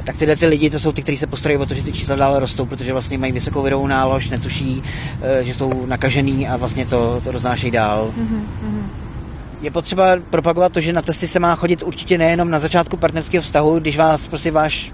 tak 0.06 0.18
tyhle 0.18 0.36
ty 0.36 0.48
lidi 0.48 0.69
to 0.69 0.80
jsou 0.80 0.92
ty, 0.92 1.02
kteří 1.02 1.18
se 1.18 1.28
postarají 1.28 1.57
o 1.57 1.66
to, 1.66 1.74
že 1.74 1.84
ty 1.84 1.94
čísla 1.94 2.16
dále 2.16 2.40
rostou, 2.40 2.66
protože 2.66 2.92
vlastně 2.92 3.18
mají 3.18 3.31
vysokou 3.31 3.62
virovou 3.62 3.88
nálož, 3.88 4.30
netuší, 4.30 4.84
eh, 5.22 5.44
že 5.44 5.54
jsou 5.54 5.86
nakažený 5.86 6.48
a 6.48 6.57
vlastně 6.57 6.86
to, 6.86 7.22
to 7.24 7.31
roznášejí 7.31 7.72
dál. 7.72 8.13
Mm-hmm. 8.18 8.86
Je 9.62 9.72
potřeba 9.72 10.18
propagovat 10.30 10.72
to, 10.72 10.81
že 10.81 10.94
na 10.94 11.02
testy 11.02 11.28
se 11.28 11.40
má 11.40 11.56
chodit 11.56 11.84
určitě 11.84 12.18
nejenom 12.18 12.50
na 12.50 12.60
začátku 12.60 12.98
partnerského 12.98 13.42
vztahu, 13.42 13.80
když 13.80 13.98
vás 13.98 14.28
prostě 14.28 14.52
váš 14.52 14.94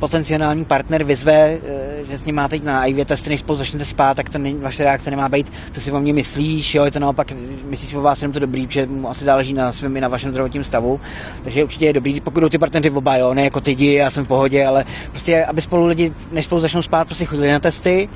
potenciální 0.00 0.64
partner 0.64 1.04
vyzve, 1.04 1.32
eh, 1.32 2.06
že 2.10 2.18
s 2.18 2.24
ním 2.24 2.34
máte 2.34 2.56
jít 2.56 2.64
na 2.64 2.84
IV 2.86 3.04
testy, 3.04 3.30
než 3.30 3.40
spolu 3.40 3.58
začnete 3.58 3.84
spát, 3.84 4.16
tak 4.16 4.28
to 4.28 4.38
není, 4.38 4.58
vaše 4.58 4.84
reakce 4.84 5.10
nemá 5.10 5.28
být, 5.28 5.52
co 5.72 5.80
si 5.80 5.92
o 5.92 6.00
mě 6.00 6.12
myslíš, 6.12 6.74
jo, 6.74 6.84
je 6.84 6.90
to 6.90 6.98
naopak, 6.98 7.32
myslí 7.64 7.86
si 7.86 7.96
o 7.96 8.00
vás 8.00 8.22
jenom 8.22 8.32
to 8.32 8.38
dobrý, 8.38 8.66
protože 8.66 8.86
mu 8.86 9.10
asi 9.10 9.24
záleží 9.24 9.52
na 9.52 9.72
svém 9.72 9.96
i 9.96 10.00
na 10.00 10.08
vašem 10.08 10.30
zdravotním 10.30 10.64
stavu. 10.64 11.00
Takže 11.44 11.64
určitě 11.64 11.86
je 11.86 11.92
dobrý, 11.92 12.20
pokud 12.20 12.40
jdou 12.40 12.48
ty 12.48 12.58
partneři 12.58 12.90
oba, 12.90 13.16
jo, 13.16 13.34
ne 13.34 13.44
jako 13.44 13.60
ty 13.60 13.70
jdi, 13.70 13.92
já 13.92 14.10
jsem 14.10 14.24
v 14.24 14.28
pohodě, 14.28 14.66
ale 14.66 14.84
prostě, 15.10 15.44
aby 15.44 15.60
spolu 15.60 15.86
lidi, 15.86 16.12
než 16.32 16.44
spolu 16.44 16.60
začnou 16.60 16.82
spát, 16.82 17.04
prostě 17.04 17.24
chodili 17.24 17.52
na 17.52 17.60
testy 17.60 18.08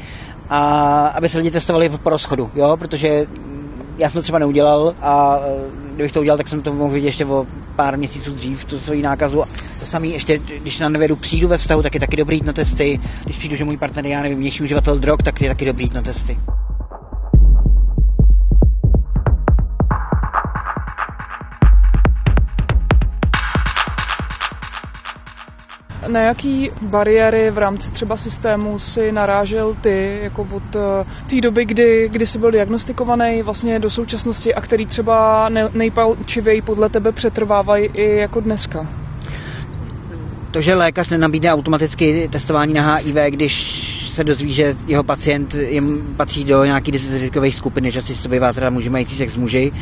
a 0.50 1.06
aby 1.06 1.28
se 1.28 1.38
lidi 1.38 1.50
testovali 1.50 1.88
po 1.88 2.11
rozchodu, 2.11 2.50
jo, 2.54 2.76
protože 2.76 3.26
já 3.99 4.11
jsem 4.11 4.18
to 4.18 4.23
třeba 4.23 4.38
neudělal 4.38 4.94
a 5.02 5.38
kdybych 5.94 6.12
to 6.12 6.20
udělal, 6.20 6.38
tak 6.38 6.48
jsem 6.48 6.62
to 6.62 6.72
mohl 6.72 6.92
vidět 6.92 7.06
ještě 7.06 7.24
o 7.24 7.46
pár 7.76 7.98
měsíců 7.98 8.32
dřív, 8.32 8.64
tu 8.64 8.78
svoji 8.78 9.02
nákazu. 9.02 9.42
To 9.80 9.86
samé 9.86 10.06
ještě, 10.06 10.38
když 10.38 10.78
na 10.78 10.88
nevědu 10.88 11.16
přijdu 11.16 11.48
ve 11.48 11.58
vztahu, 11.58 11.82
tak 11.82 11.94
je 11.94 12.00
taky 12.00 12.16
dobrý 12.16 12.36
jít 12.36 12.46
na 12.46 12.52
testy. 12.52 13.00
Když 13.24 13.36
přijdu, 13.36 13.56
že 13.56 13.64
můj 13.64 13.76
partner, 13.76 14.06
já 14.06 14.22
nevím, 14.22 14.38
vnější 14.38 14.62
uživatel 14.62 14.98
drog, 14.98 15.18
tak 15.24 15.40
je 15.40 15.48
taky 15.48 15.64
dobrý 15.64 15.84
jít 15.84 15.94
na 15.94 16.02
testy. 16.02 16.38
Na 26.14 26.21
jaký 26.21 26.71
bariéry 26.83 27.50
v 27.50 27.59
rámci 27.59 27.90
třeba 27.90 28.16
systému 28.16 28.78
si 28.78 29.12
narážel 29.12 29.75
ty, 29.75 30.18
jako 30.23 30.47
od 30.52 30.76
eh, 30.76 31.04
té 31.30 31.40
doby, 31.40 31.64
kdy, 31.64 32.09
kdy 32.09 32.26
jsi 32.26 32.38
byl 32.38 32.50
diagnostikovaný 32.50 33.42
vlastně 33.42 33.78
do 33.78 33.90
současnosti 33.90 34.54
a 34.54 34.61
který 34.61 34.87
třeba 34.87 35.49
nejpalčivěji 35.75 36.62
podle 36.62 36.88
tebe 36.88 37.12
přetrvávají 37.12 37.90
i 37.94 38.16
jako 38.16 38.40
dneska? 38.40 38.87
To, 40.50 40.61
že 40.61 40.75
lékař 40.75 41.11
nenabídne 41.11 41.52
automaticky 41.52 42.28
testování 42.33 42.75
na 42.75 42.94
HIV, 42.94 43.16
když 43.28 43.85
se 44.11 44.25
dozví, 44.25 44.52
že 44.52 44.76
jeho 44.87 45.02
pacient 45.02 45.54
jim 45.54 46.14
patří 46.16 46.44
do 46.44 46.64
nějaký 46.64 46.90
rizikových 46.90 47.56
skupiny, 47.56 47.90
že 47.90 48.02
si 48.02 48.23
to 48.23 48.28
bývá 48.28 48.52
teda 48.52 48.71
muži 48.71 48.90
mající 48.90 49.16
sex 49.16 49.33
s 49.33 49.37
muži, 49.37 49.73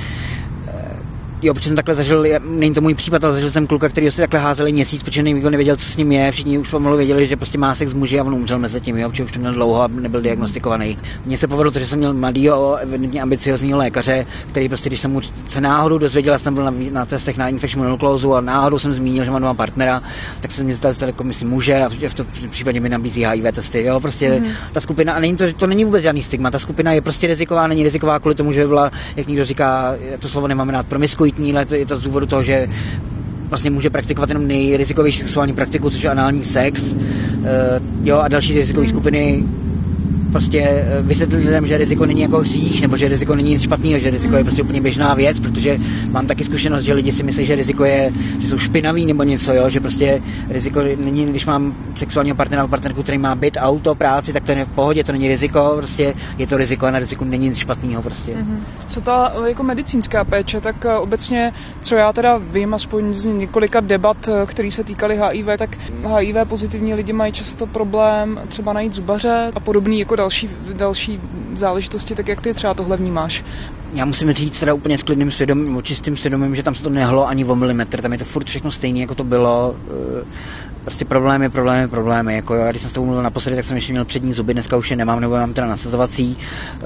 Jo, 1.42 1.54
protože 1.54 1.68
jsem 1.68 1.76
takhle 1.76 1.94
zažil, 1.94 2.26
není 2.44 2.74
to 2.74 2.80
můj 2.80 2.94
případ, 2.94 3.24
ale 3.24 3.32
zažil 3.32 3.50
jsem 3.50 3.66
kluka, 3.66 3.88
který 3.88 4.10
si 4.10 4.16
takhle 4.16 4.40
házeli 4.40 4.72
měsíc, 4.72 5.02
protože 5.02 5.22
nikdo 5.22 5.50
nevěděl, 5.50 5.76
co 5.76 5.84
s 5.84 5.96
ním 5.96 6.12
je. 6.12 6.32
Všichni 6.32 6.58
už 6.58 6.70
pomalu 6.70 6.96
věděli, 6.96 7.26
že 7.26 7.36
prostě 7.36 7.58
má 7.58 7.74
sex 7.74 7.90
s 7.90 7.94
muži 7.94 8.20
a 8.20 8.24
on 8.24 8.34
umřel 8.34 8.58
mezi 8.58 8.80
tím, 8.80 8.96
jo, 8.96 9.10
protože 9.10 9.24
už 9.24 9.32
to 9.32 9.38
měl 9.38 9.52
dlouho 9.52 9.82
a 9.82 9.88
nebyl 9.88 10.20
diagnostikovaný. 10.20 10.98
Mně 11.26 11.38
se 11.38 11.48
povedlo 11.48 11.72
to, 11.72 11.78
že 11.78 11.86
jsem 11.86 11.98
měl 11.98 12.14
mladýho, 12.14 12.76
evidentně 12.76 13.22
ambiciozního 13.22 13.78
lékaře, 13.78 14.26
který 14.48 14.68
prostě, 14.68 14.88
když 14.88 15.00
jsem 15.00 15.10
mu 15.10 15.20
se 15.48 15.60
náhodou 15.60 15.98
dozvěděl, 15.98 16.38
jsem 16.38 16.54
byl 16.54 16.64
na, 16.64 16.72
na 16.90 17.06
testech 17.06 17.36
na 17.36 17.48
infekční 17.48 17.80
monoklouzu 17.80 18.34
a 18.34 18.40
náhodou 18.40 18.78
jsem 18.78 18.92
zmínil, 18.92 19.24
že 19.24 19.30
mám 19.30 19.42
dva 19.42 19.54
partnera, 19.54 20.02
tak 20.40 20.52
jsem 20.52 20.66
mi 20.66 20.74
zeptal, 20.74 21.08
jako 21.08 21.24
si 21.30 21.44
muže 21.44 21.84
a 21.84 21.88
v 22.08 22.14
tom 22.14 22.26
případě 22.50 22.80
mi 22.80 22.88
nabízí 22.88 23.24
HIV 23.24 23.54
testy. 23.54 23.84
Jo, 23.84 24.00
prostě 24.00 24.40
mm. 24.40 24.46
ta 24.72 24.80
skupina, 24.80 25.12
a 25.12 25.20
není 25.20 25.36
to, 25.36 25.52
to 25.52 25.66
není 25.66 25.84
vůbec 25.84 26.02
žádný 26.02 26.22
stigma, 26.22 26.50
ta 26.50 26.58
skupina 26.58 26.92
je 26.92 27.00
prostě 27.00 27.26
riziková, 27.26 27.66
není 27.66 27.82
riziková 27.82 28.18
kvůli 28.18 28.34
tomu, 28.34 28.52
že 28.52 28.66
byla, 28.66 28.90
jak 29.16 29.26
někdo 29.26 29.44
říká, 29.44 29.94
to 30.18 30.28
slovo 30.28 30.48
nemáme 30.48 30.72
rád, 30.72 30.86
promiskuitní, 31.32 31.52
ale 31.52 31.66
to 31.66 31.74
je 31.74 31.86
to 31.86 31.98
z 31.98 32.02
důvodu 32.02 32.26
toho, 32.26 32.42
že 32.42 32.68
vlastně 33.48 33.70
může 33.70 33.90
praktikovat 33.90 34.28
jenom 34.28 34.46
nejrizikovější 34.46 35.18
sexuální 35.18 35.52
praktiku, 35.52 35.90
což 35.90 36.02
je 36.02 36.10
anální 36.10 36.44
sex. 36.44 36.94
Uh, 36.94 36.98
jo, 38.04 38.18
a 38.18 38.28
další 38.28 38.54
rizikové 38.54 38.88
skupiny 38.88 39.44
prostě 40.32 40.60
eh, 40.60 41.02
vysvětlit 41.02 41.44
lidem, 41.44 41.66
že 41.66 41.78
riziko 41.78 42.06
není 42.06 42.20
jako 42.20 42.38
hřích, 42.38 42.82
nebo 42.82 42.96
že 42.96 43.08
riziko 43.08 43.34
není 43.34 43.50
nic 43.50 43.62
špatného, 43.62 43.98
že 43.98 44.10
riziko 44.10 44.36
je 44.36 44.44
prostě 44.44 44.62
úplně 44.62 44.80
běžná 44.80 45.14
věc, 45.14 45.40
protože 45.40 45.78
mám 46.10 46.26
taky 46.26 46.44
zkušenost, 46.44 46.82
že 46.82 46.92
lidi 46.92 47.12
si 47.12 47.22
myslí, 47.22 47.46
že 47.46 47.54
riziko 47.54 47.84
je, 47.84 48.12
že 48.40 48.48
jsou 48.48 48.58
špinaví 48.58 49.06
nebo 49.06 49.22
něco, 49.22 49.52
jo? 49.52 49.70
že 49.70 49.80
prostě 49.80 50.22
riziko 50.48 50.82
není, 50.96 51.26
když 51.26 51.46
mám 51.46 51.74
sexuálního 51.94 52.36
partnera 52.36 52.62
nebo 52.62 52.70
partnerku, 52.70 53.02
který 53.02 53.18
má 53.18 53.34
byt, 53.34 53.56
auto, 53.60 53.94
práci, 53.94 54.32
tak 54.32 54.44
to 54.44 54.52
je 54.52 54.64
v 54.64 54.68
pohodě, 54.68 55.04
to 55.04 55.12
není 55.12 55.28
riziko, 55.28 55.74
prostě 55.76 56.14
je 56.38 56.46
to 56.46 56.56
riziko 56.56 56.86
a 56.86 56.90
na 56.90 56.98
riziku 56.98 57.24
není 57.24 57.48
nic 57.48 57.58
špatného. 57.58 58.02
Prostě. 58.02 58.32
Mm-hmm. 58.32 58.58
Co 58.88 59.00
ta 59.00 59.32
jako 59.46 59.62
medicínská 59.62 60.24
péče, 60.24 60.60
tak 60.60 60.84
eh, 60.84 60.94
obecně, 60.94 61.52
co 61.80 61.94
já 61.94 62.12
teda 62.12 62.36
vím, 62.36 62.74
aspoň 62.74 63.14
z 63.14 63.24
několika 63.24 63.80
debat, 63.80 64.28
eh, 64.28 64.46
které 64.46 64.70
se 64.70 64.84
týkaly 64.84 65.20
HIV, 65.22 65.46
tak 65.58 65.76
HIV 66.16 66.36
pozitivní 66.48 66.94
lidi 66.94 67.12
mají 67.12 67.32
často 67.32 67.66
problém 67.66 68.40
třeba 68.48 68.72
najít 68.72 68.92
zubaře 68.92 69.52
a 69.54 69.60
podobný 69.60 70.00
jako 70.00 70.16
další, 70.22 70.50
další 70.72 71.20
záležitosti, 71.54 72.14
tak 72.14 72.28
jak 72.28 72.40
ty 72.40 72.54
třeba 72.54 72.74
tohle 72.74 72.96
vnímáš? 72.96 73.44
Já 73.94 74.04
musím 74.04 74.32
říct 74.32 74.60
teda 74.60 74.74
úplně 74.74 74.98
s 74.98 75.02
klidným 75.02 75.30
svědomím, 75.30 75.82
čistým 75.82 76.16
svědomím, 76.16 76.56
že 76.56 76.62
tam 76.62 76.74
se 76.74 76.82
to 76.82 76.90
nehlo 76.90 77.28
ani 77.28 77.44
o 77.44 77.54
milimetr, 77.54 78.02
tam 78.02 78.12
je 78.12 78.18
to 78.18 78.24
furt 78.24 78.46
všechno 78.46 78.70
stejné, 78.70 78.98
jako 78.98 79.14
to 79.14 79.24
bylo. 79.24 79.76
Eh, 80.20 80.24
prostě 80.84 81.04
problémy, 81.04 81.50
problémy, 81.50 81.88
problémy. 81.88 82.34
Jako 82.34 82.54
jo, 82.54 82.64
když 82.70 82.82
jsem 82.82 82.90
s 82.90 82.92
tou 82.92 83.04
mluvil 83.04 83.22
naposledy, 83.22 83.56
tak 83.56 83.64
jsem 83.64 83.76
ještě 83.76 83.92
měl 83.92 84.04
přední 84.04 84.32
zuby, 84.32 84.52
dneska 84.54 84.76
už 84.76 84.90
je 84.90 84.96
nemám, 84.96 85.20
nebo 85.20 85.34
mám 85.34 85.52
teda 85.52 85.66
nasazovací. 85.66 86.36
Uh, 86.74 86.82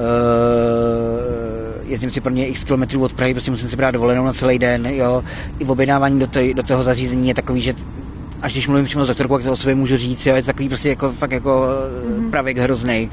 jezdím 1.85 2.11
si 2.11 2.21
pro 2.21 2.33
ně 2.33 2.47
x 2.47 2.65
kilometrů 2.65 3.03
od 3.03 3.13
Prahy, 3.13 3.35
prostě 3.35 3.51
musím 3.51 3.69
si 3.69 3.77
brát 3.77 3.91
dovolenou 3.91 4.25
na 4.25 4.33
celý 4.33 4.59
den. 4.59 4.87
Jo. 4.87 5.25
I 5.59 5.65
objednávání 5.65 6.21
do, 6.21 6.29
do 6.55 6.63
toho 6.63 6.83
zařízení 6.83 7.29
je 7.29 7.35
takový, 7.35 7.63
že 7.63 7.75
až 8.43 8.53
když 8.53 8.69
mluvím 8.69 8.85
přímo 8.85 9.05
s 9.05 9.09
doktorkou, 9.09 9.35
jak 9.35 9.45
to 9.45 9.53
o 9.53 9.57
sobě 9.57 9.75
můžu 9.75 9.97
říct, 9.97 10.27
jo, 10.27 10.37
je 10.37 10.43
to 10.43 10.47
takový 10.47 10.69
prostě 10.69 10.89
jako, 10.89 11.13
fakt 11.13 11.33
jako 11.33 11.51
mm-hmm. 11.51 12.31
pravěk 12.31 12.59
hrozný. 12.59 13.11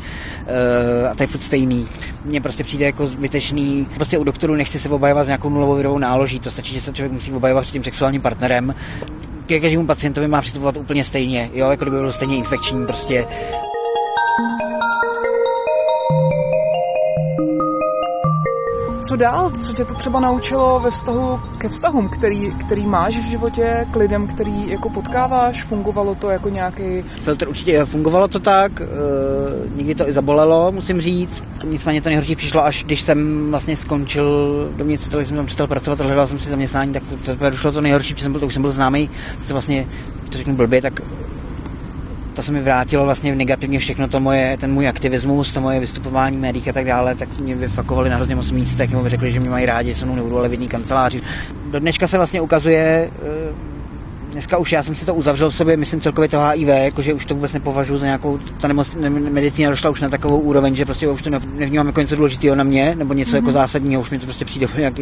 Uh, 1.02 1.12
a 1.12 1.16
to 1.16 1.24
je 1.24 1.28
furt 1.28 1.44
stejný. 1.44 1.88
Mně 2.26 2.42
prostě 2.42 2.64
přijde 2.64 2.86
jako 2.86 3.08
zbytečný. 3.08 3.88
Prostě 3.96 4.18
u 4.18 4.24
doktorů 4.24 4.56
nechci 4.56 4.80
se 4.80 4.90
obajovat 4.90 5.24
s 5.24 5.28
nějakou 5.28 5.50
nulovou 5.50 5.76
virovou 5.76 5.98
náloží, 5.98 6.40
to 6.40 6.52
stačí, 6.52 6.74
že 6.74 6.82
se 6.82 6.94
člověk 6.94 7.12
musí 7.12 7.32
obajovat 7.32 7.68
s 7.68 7.72
tím 7.72 7.84
sexuálním 7.84 8.22
partnerem. 8.22 8.76
Ke 9.46 9.60
každému 9.60 9.86
pacientovi 9.86 10.28
má 10.28 10.42
přistupovat 10.42 10.78
úplně 10.78 11.04
stejně, 11.04 11.50
jo, 11.54 11.70
jako 11.70 11.86
kdyby 11.86 11.98
byl 11.98 12.12
stejně 12.12 12.38
infekční 12.38 12.86
prostě. 12.86 13.26
Co 19.08 19.16
dál? 19.16 19.52
Co 19.60 19.74
tě 19.74 19.86
to 19.86 19.94
třeba 19.94 20.20
naučilo 20.20 20.80
ve 20.80 20.92
vztahu 20.92 21.40
ke 21.58 21.70
vztahům, 21.70 22.10
který, 22.10 22.52
který 22.66 22.86
máš 22.86 23.18
v 23.18 23.30
životě, 23.30 23.88
k 23.92 23.96
lidem, 23.96 24.28
který 24.28 24.70
jako 24.70 24.90
potkáváš? 24.90 25.56
Fungovalo 25.68 26.16
to 26.16 26.30
jako 26.30 26.50
nějaký... 26.50 27.04
Filtr 27.22 27.48
určitě 27.48 27.86
fungovalo 27.86 28.28
to 28.28 28.40
tak, 28.40 28.82
e, 28.82 28.86
někdy 29.76 29.96
to 29.96 30.10
i 30.10 30.14
zabolelo, 30.14 30.72
musím 30.72 31.02
říct. 31.02 31.44
Nicméně 31.64 32.02
to 32.02 32.10
nejhorší 32.10 32.36
přišlo, 32.36 32.66
až 32.66 32.84
když 32.84 33.02
jsem 33.02 33.50
vlastně 33.50 33.78
skončil 33.78 34.28
do 34.78 34.86
mě, 34.86 34.98
když 35.16 35.28
jsem 35.28 35.38
tam 35.38 35.46
přestal 35.46 35.68
pracovat 35.68 36.02
a 36.02 36.04
hledal 36.04 36.28
jsem 36.28 36.40
si 36.40 36.50
zaměstnání, 36.50 36.94
tak 36.94 37.04
to, 37.26 37.36
to, 37.36 37.50
došlo 37.50 37.72
to 37.72 37.82
nejhorší, 37.82 38.14
protože 38.14 38.24
jsem 38.24 38.32
byl, 38.32 38.40
to 38.40 38.48
už 38.48 38.54
jsem 38.54 38.62
byl 38.62 38.72
známý, 38.72 39.10
to 39.38 39.44
se 39.44 39.54
vlastně, 39.54 39.88
to 40.30 40.38
řeknu 40.38 40.56
blbě, 40.56 40.82
tak 40.82 41.02
to 42.34 42.44
se 42.44 42.52
mi 42.52 42.62
vrátilo 42.62 43.06
vlastně 43.06 43.36
negativně 43.36 43.80
všechno 43.80 44.08
to 44.08 44.20
moje, 44.20 44.58
ten 44.58 44.74
můj 44.74 44.88
aktivismus, 44.88 45.54
to 45.54 45.62
moje 45.62 45.80
vystupování 45.80 46.38
v 46.38 46.40
médiích 46.40 46.68
a 46.68 46.74
tak 46.74 46.86
dále, 46.86 47.16
tak 47.16 47.40
mě 47.40 47.56
vyfakovali 47.56 48.10
na 48.10 48.16
hrozně 48.16 48.36
moc 48.36 48.52
místech, 48.52 48.90
nebo 48.90 49.04
mi 49.04 49.10
řekli, 49.10 49.32
že 49.32 49.40
mě 49.40 49.50
mají 49.50 49.66
rádi, 49.66 49.96
se 49.96 50.06
mnou 50.06 50.16
nebudou 50.16 50.38
ale 50.38 50.50
kanceláři. 50.50 51.22
Do 51.72 51.80
dneška 51.80 52.08
se 52.08 52.18
vlastně 52.18 52.42
ukazuje, 52.42 53.10
eh, 53.12 53.73
dneska 54.34 54.58
už 54.58 54.72
já 54.72 54.84
jsem 54.84 54.96
si 54.96 55.06
to 55.06 55.14
uzavřel 55.14 55.50
v 55.50 55.56
sobě, 55.56 55.78
myslím 55.78 56.02
celkově 56.02 56.30
to 56.30 56.40
HIV, 56.42 56.68
jakože 56.68 57.14
už 57.14 57.26
to 57.26 57.36
vůbec 57.36 57.54
nepovažuji 57.54 57.98
za 57.98 58.06
nějakou, 58.06 58.40
ta 58.62 58.68
nemoc, 58.68 58.96
ne, 58.96 59.10
medicína 59.10 59.70
došla 59.70 59.90
už 59.90 60.02
na 60.02 60.10
takovou 60.10 60.40
úroveň, 60.40 60.76
že 60.76 60.86
prostě 60.86 61.08
už 61.08 61.22
to 61.22 61.30
nevnímám 61.54 61.88
jako 61.88 62.02
něco 62.02 62.16
důležitého 62.16 62.56
na 62.56 62.64
mě, 62.64 62.96
nebo 62.96 63.14
něco 63.14 63.32
mm-hmm. 63.32 63.36
jako 63.36 63.46
mhm. 63.46 63.54
zásadního, 63.54 64.02
už 64.02 64.10
mi 64.10 64.20
to 64.20 64.26
prostě 64.26 64.46
přijde 64.46 64.68
jak, 64.76 64.94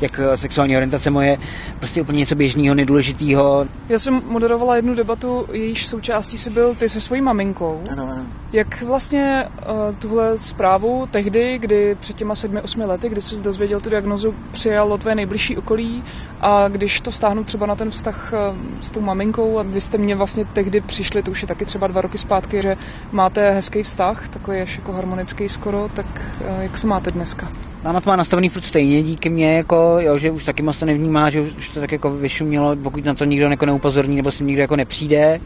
jak 0.00 0.20
sexuální 0.34 0.76
orientace 0.76 1.10
moje, 1.10 1.38
prostě 1.78 2.02
úplně 2.02 2.18
něco 2.18 2.34
běžného, 2.34 2.74
nedůležitého. 2.74 3.66
Já 3.88 3.98
jsem 3.98 4.22
moderovala 4.28 4.76
jednu 4.76 4.94
debatu, 4.94 5.46
jejíž 5.52 5.86
součástí 5.86 6.38
se 6.38 6.50
byl 6.50 6.74
ty 6.74 6.88
se 6.88 7.00
svojí 7.00 7.20
maminkou. 7.20 7.80
Ano, 7.90 8.08
ano. 8.12 8.26
Jak 8.52 8.82
vlastně 8.82 9.44
uh, 9.70 9.94
tuhle 9.98 10.40
zprávu 10.40 11.08
tehdy, 11.10 11.58
kdy 11.58 11.96
před 12.00 12.16
těma 12.16 12.34
sedmi, 12.34 12.60
osmi 12.60 12.84
lety, 12.84 13.08
kdy 13.08 13.20
jsi 13.20 13.42
dozvěděl 13.42 13.80
tu 13.80 13.90
diagnozu, 13.90 14.34
přijalo 14.52 14.98
tvé 14.98 15.14
nejbližší 15.14 15.56
okolí 15.56 16.04
a 16.40 16.68
když 16.68 17.00
to 17.00 17.12
stáhnu 17.12 17.44
třeba 17.44 17.66
na 17.66 17.74
ten 17.74 17.90
vztah 17.90 18.32
uh, 18.32 18.79
s 18.80 18.92
tou 18.92 19.00
maminkou 19.00 19.58
a 19.58 19.62
vy 19.62 19.80
jste 19.80 19.98
mě 19.98 20.16
vlastně 20.16 20.44
tehdy 20.44 20.80
přišli, 20.80 21.22
to 21.22 21.30
už 21.30 21.42
je 21.42 21.48
taky 21.48 21.64
třeba 21.64 21.86
dva 21.86 22.00
roky 22.00 22.18
zpátky, 22.18 22.62
že 22.62 22.76
máte 23.12 23.50
hezký 23.50 23.82
vztah, 23.82 24.28
takový 24.28 24.60
až 24.60 24.76
jako 24.76 24.92
harmonický 24.92 25.48
skoro, 25.48 25.88
tak 25.94 26.06
uh, 26.40 26.62
jak 26.62 26.78
se 26.78 26.86
máte 26.86 27.10
dneska? 27.10 27.48
Máma 27.84 28.00
to 28.00 28.10
má 28.10 28.16
nastavený 28.16 28.48
furt 28.48 28.62
stejně 28.62 29.02
díky 29.02 29.28
mně, 29.28 29.56
jako, 29.56 29.96
jo, 29.98 30.18
že 30.18 30.30
už 30.30 30.44
taky 30.44 30.62
moc 30.62 30.78
to 30.78 30.86
nevnímá, 30.86 31.30
že 31.30 31.40
už 31.40 31.68
to 31.74 31.80
tak 31.80 31.92
jako 31.92 32.10
vyšumělo, 32.10 32.76
pokud 32.76 33.04
na 33.04 33.14
to 33.14 33.24
nikdo 33.24 33.46
jako 33.46 33.66
neupozorní 33.66 34.16
nebo 34.16 34.30
si 34.30 34.44
nikdo 34.44 34.62
jako 34.62 34.76
nepřijde 34.76 35.40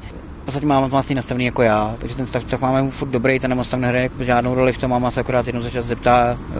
v 0.44 0.46
podstatě 0.46 0.66
máma 0.66 0.86
to 0.86 0.90
vlastně 0.90 1.16
nastavený 1.16 1.44
jako 1.44 1.62
já, 1.62 1.94
takže 1.98 2.16
ten 2.16 2.26
tak 2.26 2.60
máme 2.60 2.90
furt 2.90 3.08
dobrý, 3.08 3.38
ten 3.38 3.50
nemoc 3.50 3.68
tam 3.68 3.80
nehraje 3.80 4.02
jako 4.02 4.24
žádnou 4.24 4.54
roli 4.54 4.72
v 4.72 4.78
tom, 4.78 4.90
máma 4.90 5.10
se 5.10 5.20
akorát 5.20 5.46
jednou 5.46 5.62
za 5.62 5.70
čas 5.70 5.86
zeptá, 5.86 6.38
uh, 6.48 6.56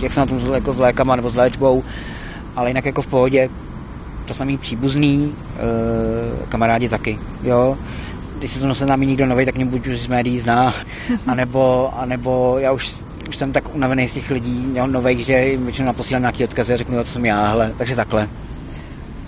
jak 0.00 0.12
se 0.12 0.20
na 0.20 0.26
tom 0.26 0.54
jako 0.54 0.74
s 0.74 0.78
lékama 0.78 1.16
nebo 1.16 1.30
s 1.30 1.36
léčbou, 1.36 1.84
ale 2.56 2.70
jinak 2.70 2.84
jako 2.84 3.02
v 3.02 3.06
pohodě, 3.06 3.48
to 4.30 4.34
samý 4.34 4.58
příbuzný, 4.58 5.34
uh, 5.34 6.48
kamarádi 6.48 6.88
taky, 6.88 7.18
jo. 7.42 7.78
Když 8.38 8.50
se 8.50 8.74
se 8.74 8.86
námi 8.86 9.06
nikdo 9.06 9.26
nový, 9.26 9.44
tak 9.44 9.56
mě 9.56 9.64
buď 9.64 9.86
už 9.86 9.98
z 9.98 10.06
médií 10.06 10.40
zná, 10.40 10.74
anebo, 11.26 11.90
anebo 11.96 12.56
já 12.58 12.72
už, 12.72 13.04
už 13.28 13.36
jsem 13.36 13.52
tak 13.52 13.74
unavený 13.74 14.08
z 14.08 14.14
těch 14.14 14.30
lidí 14.30 14.74
nových, 14.86 15.26
že 15.26 15.44
jim 15.44 15.64
většinou 15.64 15.86
naposílám 15.86 16.22
nějaký 16.22 16.44
odkazy 16.44 16.74
a 16.74 16.76
řeknu, 16.76 16.96
jo, 16.96 17.04
to 17.04 17.10
jsem 17.10 17.24
já, 17.24 17.46
hele, 17.46 17.72
takže 17.76 17.96
takhle. 17.96 18.28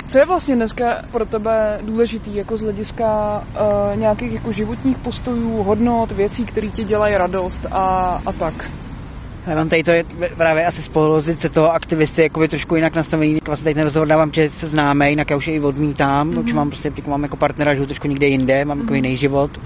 Co 0.07 0.19
je 0.19 0.27
vlastně 0.27 0.57
dneska 0.57 1.05
pro 1.11 1.27
tebe 1.27 1.79
důležitý 1.83 2.37
jako 2.37 2.57
z 2.57 2.61
hlediska 2.61 3.39
uh, 3.41 3.97
nějakých 3.97 4.33
jako 4.33 4.53
životních 4.53 4.99
postojů, 4.99 5.63
hodnot, 5.63 6.13
věcí, 6.13 6.45
které 6.45 6.69
ti 6.69 6.85
dělají 6.85 7.17
radost 7.17 7.67
a, 7.71 8.21
a 8.27 8.33
tak? 8.33 8.71
Já 9.47 9.55
mám 9.55 9.69
tady 9.69 9.83
to 9.83 9.91
je 9.91 10.05
právě 10.37 10.67
asi 10.67 10.83
z 10.83 10.89
pozice 10.89 11.49
toho 11.49 11.73
aktivisty 11.73 12.23
jako 12.23 12.49
trošku 12.49 12.77
jinak 12.77 12.95
nastavený. 12.95 13.39
Vlastně 13.47 13.65
tady 13.65 13.75
ten 13.75 13.85
rozhovor 13.85 14.09
dávám, 14.09 14.33
že 14.33 14.51
se 14.51 14.69
známe, 14.69 15.11
jinak 15.11 15.31
já 15.31 15.37
už 15.37 15.47
je 15.47 15.55
i 15.55 15.61
odmítám, 15.61 16.31
mm-hmm. 16.31 16.35
protože 16.35 16.55
mám 16.55 16.69
prostě 16.69 16.93
mám 17.07 17.23
jako 17.23 17.37
partnera, 17.37 17.75
že 17.75 17.87
trošku 17.87 18.09
někde 18.09 18.27
jinde, 18.27 18.65
mám 18.65 18.79
mm-hmm. 18.79 18.83
jako 18.83 18.95
jiný 18.95 19.17
život 19.17 19.61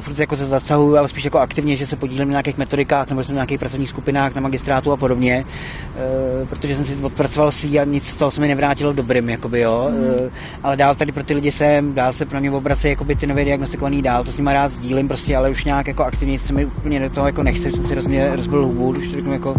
furt 0.00 0.18
jako 0.18 0.36
se 0.36 0.46
zasahuju, 0.46 0.96
ale 0.96 1.08
spíš 1.08 1.24
jako 1.24 1.38
aktivně, 1.38 1.76
že 1.76 1.86
se 1.86 1.96
podílím 1.96 2.28
na 2.28 2.32
nějakých 2.32 2.58
metodikách 2.58 3.08
nebo 3.08 3.24
jsem 3.24 3.32
v 3.32 3.36
nějakých 3.36 3.58
pracovních 3.58 3.90
skupinách 3.90 4.34
na 4.34 4.40
magistrátu 4.40 4.92
a 4.92 4.96
podobně, 4.96 5.44
uh, 5.44 6.48
protože 6.48 6.76
jsem 6.76 6.84
si 6.84 6.96
odpracoval 7.02 7.52
svý 7.52 7.80
a 7.80 7.84
nic 7.84 8.06
z 8.06 8.14
toho 8.14 8.30
se 8.30 8.40
mi 8.40 8.48
nevrátilo 8.48 8.92
dobrým, 8.92 9.28
jakoby, 9.28 9.60
jo. 9.60 9.88
Mm. 9.90 9.98
Uh, 9.98 10.32
ale 10.62 10.76
dál 10.76 10.94
tady 10.94 11.12
pro 11.12 11.22
ty 11.22 11.34
lidi 11.34 11.52
jsem, 11.52 11.94
dál 11.94 12.12
se 12.12 12.26
pro 12.26 12.40
mě 12.40 12.50
obrací 12.50 12.88
jakoby 12.88 13.16
ty 13.16 13.26
nově 13.26 13.44
diagnostikovaný 13.44 14.02
dál, 14.02 14.24
to 14.24 14.32
s 14.32 14.36
nimi 14.36 14.50
rád 14.52 14.72
sdílím 14.72 15.08
prostě, 15.08 15.36
ale 15.36 15.50
už 15.50 15.64
nějak 15.64 15.88
jako 15.88 16.04
aktivně 16.04 16.38
se 16.38 16.52
mi 16.52 16.66
úplně 16.66 17.00
do 17.00 17.10
toho 17.10 17.26
jako 17.26 17.42
nechce, 17.42 17.72
jsem 17.72 17.84
si 17.84 17.94
rozmě, 17.94 18.30
rozbil 18.36 18.66
hubu, 18.66 18.88
už 18.88 19.06
to 19.06 19.12
řeknu 19.12 19.32
jako 19.32 19.54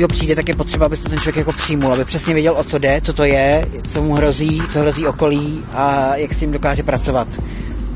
někdo 0.00 0.14
přijde, 0.14 0.36
tak 0.36 0.48
je 0.48 0.56
potřeba, 0.56 0.86
aby 0.86 0.96
se 0.96 1.08
ten 1.08 1.18
člověk 1.18 1.36
jako 1.36 1.52
přijmul, 1.52 1.92
aby 1.92 2.04
přesně 2.04 2.34
věděl, 2.34 2.54
o 2.56 2.64
co 2.64 2.78
jde, 2.78 3.00
co 3.04 3.12
to 3.12 3.24
je, 3.24 3.66
co 3.92 4.02
mu 4.02 4.14
hrozí, 4.14 4.62
co 4.72 4.80
hrozí 4.80 5.06
okolí 5.06 5.62
a 5.72 6.16
jak 6.16 6.34
s 6.34 6.38
tím 6.38 6.52
dokáže 6.52 6.82
pracovat. 6.82 7.28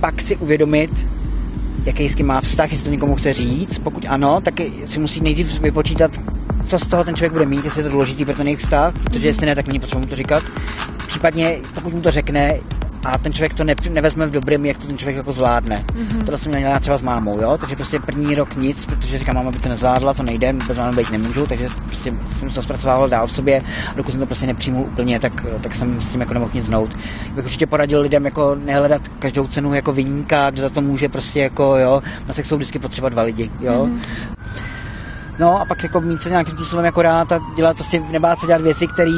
Pak 0.01 0.23
si 0.23 0.37
uvědomit, 0.37 1.07
jaký 1.85 2.09
s 2.09 2.15
tím 2.15 2.27
má 2.27 2.41
vztah, 2.41 2.73
jestli 2.73 2.85
to 2.85 2.91
někomu 2.91 3.17
chce 3.17 3.33
říct. 3.33 3.79
Pokud 3.79 4.05
ano, 4.09 4.41
tak 4.41 4.55
si 4.87 5.01
musí 5.01 5.21
nejdřív 5.21 5.61
vypočítat, 5.61 6.11
co 6.67 6.79
z 6.79 6.87
toho 6.87 7.05
ten 7.05 7.15
člověk 7.15 7.33
bude 7.33 7.47
mít, 7.47 7.65
jestli 7.65 7.81
je 7.81 7.85
to 7.85 7.91
důležitý 7.91 8.25
pro 8.25 8.35
ten 8.35 8.47
jejich 8.47 8.61
vztah, 8.61 8.95
protože 9.05 9.27
jestli 9.27 9.47
ne, 9.47 9.55
tak 9.55 9.67
není 9.67 9.81
potřeba 9.81 10.01
mu 10.01 10.07
to 10.07 10.17
říkat. 10.17 10.43
Případně, 11.07 11.59
pokud 11.75 11.95
mu 11.95 12.01
to 12.01 12.11
řekne, 12.11 12.59
a 13.05 13.19
ten 13.19 13.33
člověk 13.33 13.55
to 13.55 13.65
ne, 13.65 13.75
nevezme 13.91 14.27
v 14.27 14.31
dobrém, 14.31 14.67
jak 14.67 14.79
to 14.79 14.87
ten 14.87 14.99
člověk 14.99 15.17
jako 15.17 15.33
zvládne. 15.33 15.85
Mm-hmm. 15.87 16.25
To 16.25 16.39
jsem 16.39 16.53
měl 16.53 16.81
třeba 16.81 16.99
s 16.99 17.03
mámou, 17.03 17.41
jo? 17.41 17.59
takže 17.59 17.77
prostě 17.77 18.01
první 18.01 18.35
rok 18.35 18.57
nic, 18.57 18.87
protože 18.87 19.19
říkám, 19.19 19.37
máma 19.37 19.51
by 19.51 19.59
to 19.59 19.69
nezvládla, 19.69 20.15
to 20.15 20.23
nejde, 20.23 20.53
bez 20.53 20.79
mámy 20.79 20.97
být 20.97 21.11
nemůžu, 21.11 21.47
takže 21.47 21.69
prostě 21.87 22.13
jsem 22.39 22.51
to 22.51 22.63
zpracovával 22.63 23.09
dál 23.09 23.27
v 23.27 23.33
sobě 23.33 23.63
a 23.91 23.97
dokud 23.97 24.11
jsem 24.11 24.21
to 24.21 24.27
prostě 24.27 24.47
nepřijmul 24.47 24.83
úplně, 24.83 25.21
tak, 25.21 25.47
tak 25.61 25.75
jsem 25.75 26.01
s 26.01 26.13
tím 26.13 26.21
jako 26.21 26.35
nemohl 26.35 26.51
nic 26.55 26.65
znout. 26.65 26.97
Bych 27.35 27.45
určitě 27.45 27.67
poradil 27.67 28.01
lidem 28.01 28.25
jako 28.25 28.55
nehledat 28.55 29.09
každou 29.09 29.47
cenu 29.47 29.75
jako 29.75 29.93
vyníka, 29.93 30.51
kdo 30.51 30.63
za 30.63 30.71
to 30.71 30.83
může 30.83 31.09
prostě 31.09 31.41
jako, 31.41 31.77
jo, 31.77 32.03
na 32.29 32.35
sex 32.35 32.49
jsou 32.49 32.57
vždycky 32.57 32.79
potřeba 32.79 33.09
dva 33.09 33.23
lidi, 33.23 33.51
jo. 33.61 33.87
Mm-hmm. 33.87 34.35
No 35.39 35.61
a 35.61 35.65
pak 35.65 35.83
jako 35.83 36.01
mít 36.01 36.23
se 36.23 36.31
nějakým 36.31 36.55
způsobem 36.55 36.85
jako 36.85 37.03
rád 37.03 37.33
a 37.33 37.41
dělat 37.57 37.77
prostě, 37.77 38.01
nebát 38.01 38.39
se 38.39 38.47
dělat 38.47 38.63
věci, 38.63 38.87
které 38.87 39.11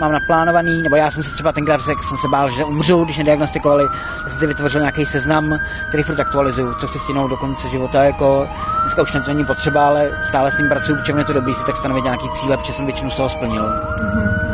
mám 0.00 0.12
naplánovaný, 0.12 0.82
nebo 0.82 0.96
já 0.96 1.10
jsem 1.10 1.22
si 1.22 1.30
třeba 1.30 1.52
tenkrát 1.52 1.80
řekl, 1.80 2.02
jsem 2.02 2.18
se 2.18 2.28
bál, 2.28 2.50
že 2.50 2.64
umřu, 2.64 3.04
když 3.04 3.18
nediagnostikovali, 3.18 3.84
tak 4.22 4.30
jsem 4.30 4.40
si 4.40 4.46
vytvořil 4.46 4.80
nějaký 4.80 5.06
seznam, 5.06 5.58
který 5.88 6.02
furt 6.02 6.20
aktualizuju, 6.20 6.74
co 6.74 6.86
chci 6.86 6.98
stihnout 6.98 7.28
do 7.28 7.36
konce 7.36 7.68
života, 7.68 8.04
jako 8.04 8.48
dneska 8.80 9.02
už 9.02 9.12
to 9.12 9.18
není 9.28 9.44
potřeba, 9.44 9.86
ale 9.86 10.10
stále 10.28 10.50
s 10.50 10.56
tím 10.56 10.68
pracuju, 10.68 10.98
protože 10.98 11.12
je 11.18 11.24
to 11.24 11.32
dobrý 11.32 11.54
si 11.54 11.64
tak 11.64 11.76
stanovit 11.76 12.04
nějaký 12.04 12.30
cíle, 12.30 12.56
protože 12.56 12.72
jsem 12.72 12.86
většinu 12.86 13.10
z 13.10 13.16
toho 13.16 13.28
splnil. 13.28 13.62
Mm-hmm. 13.62 14.51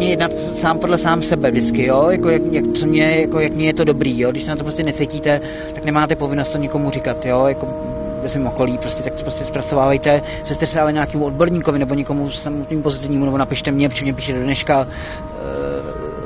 Hlavně 0.00 0.12
jednat 0.12 0.56
sám 0.56 0.78
podle 0.78 0.98
sám 0.98 1.22
sebe 1.22 1.50
vždycky, 1.50 1.86
jo? 1.86 2.06
Jako, 2.10 2.28
jak, 2.28 2.42
jak, 2.50 2.64
co 2.74 2.86
mě, 2.86 3.20
jako, 3.20 3.40
jak 3.40 3.52
mě 3.52 3.66
je 3.66 3.74
to 3.74 3.84
dobrý, 3.84 4.20
jo? 4.20 4.30
Když 4.30 4.44
se 4.44 4.50
na 4.50 4.56
to 4.56 4.62
prostě 4.62 4.82
necítíte, 4.82 5.40
tak 5.74 5.84
nemáte 5.84 6.16
povinnost 6.16 6.48
to 6.48 6.58
nikomu 6.58 6.90
říkat, 6.90 7.26
jo? 7.26 7.46
Jako, 7.46 7.68
ve 8.22 8.28
svém 8.28 8.46
okolí, 8.46 8.78
prostě 8.78 9.02
tak 9.02 9.14
to 9.14 9.22
prostě 9.22 9.44
zpracovávejte, 9.44 10.22
přeste 10.44 10.66
se 10.66 10.80
ale 10.80 10.92
nějakému 10.92 11.24
odborníkovi 11.24 11.78
nebo 11.78 11.94
někomu 11.94 12.30
samotnému 12.30 12.82
pozitivnímu, 12.82 13.24
nebo 13.24 13.38
napište 13.38 13.70
mě, 13.70 13.88
protože 13.88 14.04
mě 14.04 14.14
píše 14.14 14.32
do 14.32 14.42
dneška, 14.42 14.86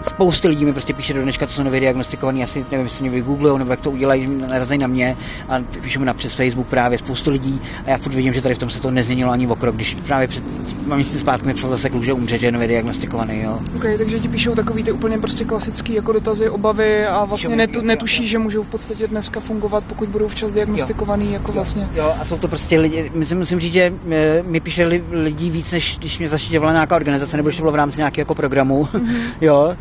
spoustu 0.08 0.49
lidí 0.49 0.64
mi 0.64 0.73
prostě 0.73 0.94
píše 0.94 1.14
do 1.14 1.23
dneška, 1.23 1.46
co 1.46 1.54
jsou 1.54 1.62
nově 1.62 1.80
diagnostikovaný, 1.80 2.44
asi 2.44 2.64
nevím, 2.70 2.87
jestli 2.87 3.02
mě 3.02 3.11
vygooglujou, 3.11 3.58
nebo 3.58 3.70
jak 3.70 3.80
to 3.80 3.90
udělají, 3.90 4.26
narazí 4.26 4.78
na 4.78 4.87
mě 4.87 5.16
a 5.49 5.62
píšu 5.80 6.00
mi 6.00 6.06
na 6.06 6.14
přes 6.14 6.34
Facebook 6.34 6.66
právě 6.66 6.99
spoustu 6.99 7.30
lidí 7.30 7.61
a 7.87 7.90
já 7.90 7.99
furt 7.99 8.14
vidím, 8.14 8.32
že 8.32 8.42
tady 8.42 8.54
v 8.54 8.58
tom 8.58 8.70
se 8.70 8.82
to 8.82 8.90
nezměnilo 8.90 9.30
ani 9.30 9.46
o 9.46 9.56
krok, 9.56 9.75
když 9.76 9.94
právě 9.94 10.28
před 10.28 10.44
mám 10.87 10.99
měsíc 10.99 11.20
zpátky 11.20 11.46
mi 11.46 11.54
psal 11.54 11.70
zase 11.70 11.90
kluk, 11.90 12.02
že 12.02 12.12
umře, 12.12 12.38
že 12.38 12.46
je 12.46 12.52
nově 12.52 12.68
diagnostikovaný, 12.68 13.42
jo. 13.42 13.61
Ok, 13.76 13.84
takže 13.99 14.20
ti 14.20 14.28
píšou 14.28 14.54
takový 14.54 14.82
ty 14.82 14.92
úplně 14.92 15.18
prostě 15.18 15.44
klasický 15.44 15.94
jako 15.94 16.12
dotazy, 16.12 16.49
obavy 16.49 17.06
a 17.06 17.25
vlastně 17.25 17.56
netu, 17.56 17.80
netuší, 17.80 18.26
že 18.26 18.38
můžou 18.38 18.62
v 18.62 18.68
podstatě 18.68 19.06
dneska 19.06 19.40
fungovat, 19.40 19.84
pokud 19.84 20.08
budou 20.08 20.28
včas 20.28 20.52
diagnostikovaný, 20.52 21.26
jo. 21.26 21.32
jako 21.32 21.52
vlastně. 21.52 21.88
Jo, 21.94 22.14
a 22.20 22.25
jsou 22.25 22.37
to 22.37 22.49
prostě 22.49 22.80
lidi, 22.80 23.11
myslím, 23.14 23.38
musím 23.38 23.61
říct, 23.61 23.73
že 23.73 23.92
eh, 24.11 24.42
mi 24.42 24.61
píše 24.61 24.87
lidí 25.11 25.50
víc, 25.50 25.73
než 25.73 25.99
když 25.99 26.18
mě 26.18 26.28
zaštiťovala 26.28 26.73
nějaká 26.73 26.96
organizace, 26.96 27.37
nebo 27.37 27.49
když 27.49 27.56
to 27.56 27.62
bylo 27.62 27.73
v 27.73 27.76
rámci 27.76 27.99
nějakého 27.99 28.20
jako 28.20 28.34
programu, 28.34 28.88
mm-hmm. 28.92 29.16
jo, 29.40 29.76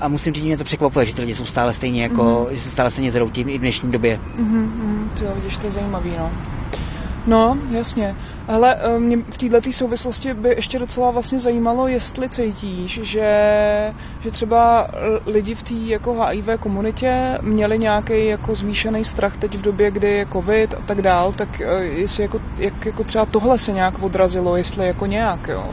a 0.00 0.08
musím 0.08 0.34
říct, 0.34 0.42
že 0.42 0.48
mě 0.48 0.58
to 0.58 0.64
překvapuje, 0.64 1.06
že 1.06 1.14
ty 1.14 1.20
lidi 1.20 1.34
jsou 1.34 1.44
stále 1.44 1.74
stejně 1.74 2.02
jako, 2.02 2.22
mm-hmm. 2.22 2.54
že 2.54 2.60
se 2.60 2.70
stále 2.70 2.90
stejně 2.90 3.12
zroutí 3.12 3.40
i 3.40 3.58
v 3.58 3.60
dnešní 3.60 3.92
době. 3.92 4.20
Mm-hmm, 4.40 5.08
to 5.18 5.34
vidíš, 5.34 5.58
to 5.58 5.66
je 5.66 5.70
zajímavý, 5.70 6.10
no. 6.18 6.30
No, 7.26 7.58
jasně. 7.70 8.16
Ale 8.48 8.76
eh, 8.80 8.98
mě 8.98 9.16
v 9.16 9.38
této 9.38 9.72
souvislosti 9.72 10.34
by 10.34 10.48
ještě 10.48 10.78
docela 10.78 11.10
vlastně 11.10 11.38
zajímalo, 11.38 11.88
jestli 11.88 12.28
cítíš, 12.28 13.00
že, 13.02 13.30
že 14.20 14.30
třeba 14.30 14.90
lidi 15.26 15.54
v 15.54 15.62
té 15.62 15.74
jako 15.74 16.24
HIV 16.24 16.48
komunitě 16.60 17.38
měli 17.42 17.78
nějaký 17.78 18.26
jako 18.26 18.54
zvýšený 18.54 19.04
strach 19.04 19.36
teď 19.36 19.54
v 19.54 19.62
době, 19.62 19.90
kdy 19.90 20.10
je 20.10 20.26
covid 20.32 20.74
a 20.74 20.80
tak 20.86 21.02
dál, 21.02 21.32
tak 21.32 21.60
eh, 21.60 21.82
jestli 21.82 22.22
jako, 22.22 22.40
jak 22.56 22.86
jako 22.86 23.04
třeba 23.04 23.26
tohle 23.26 23.58
se 23.58 23.72
nějak 23.72 24.02
odrazilo, 24.02 24.56
jestli 24.56 24.86
jako 24.86 25.06
nějak, 25.06 25.48
jo. 25.48 25.64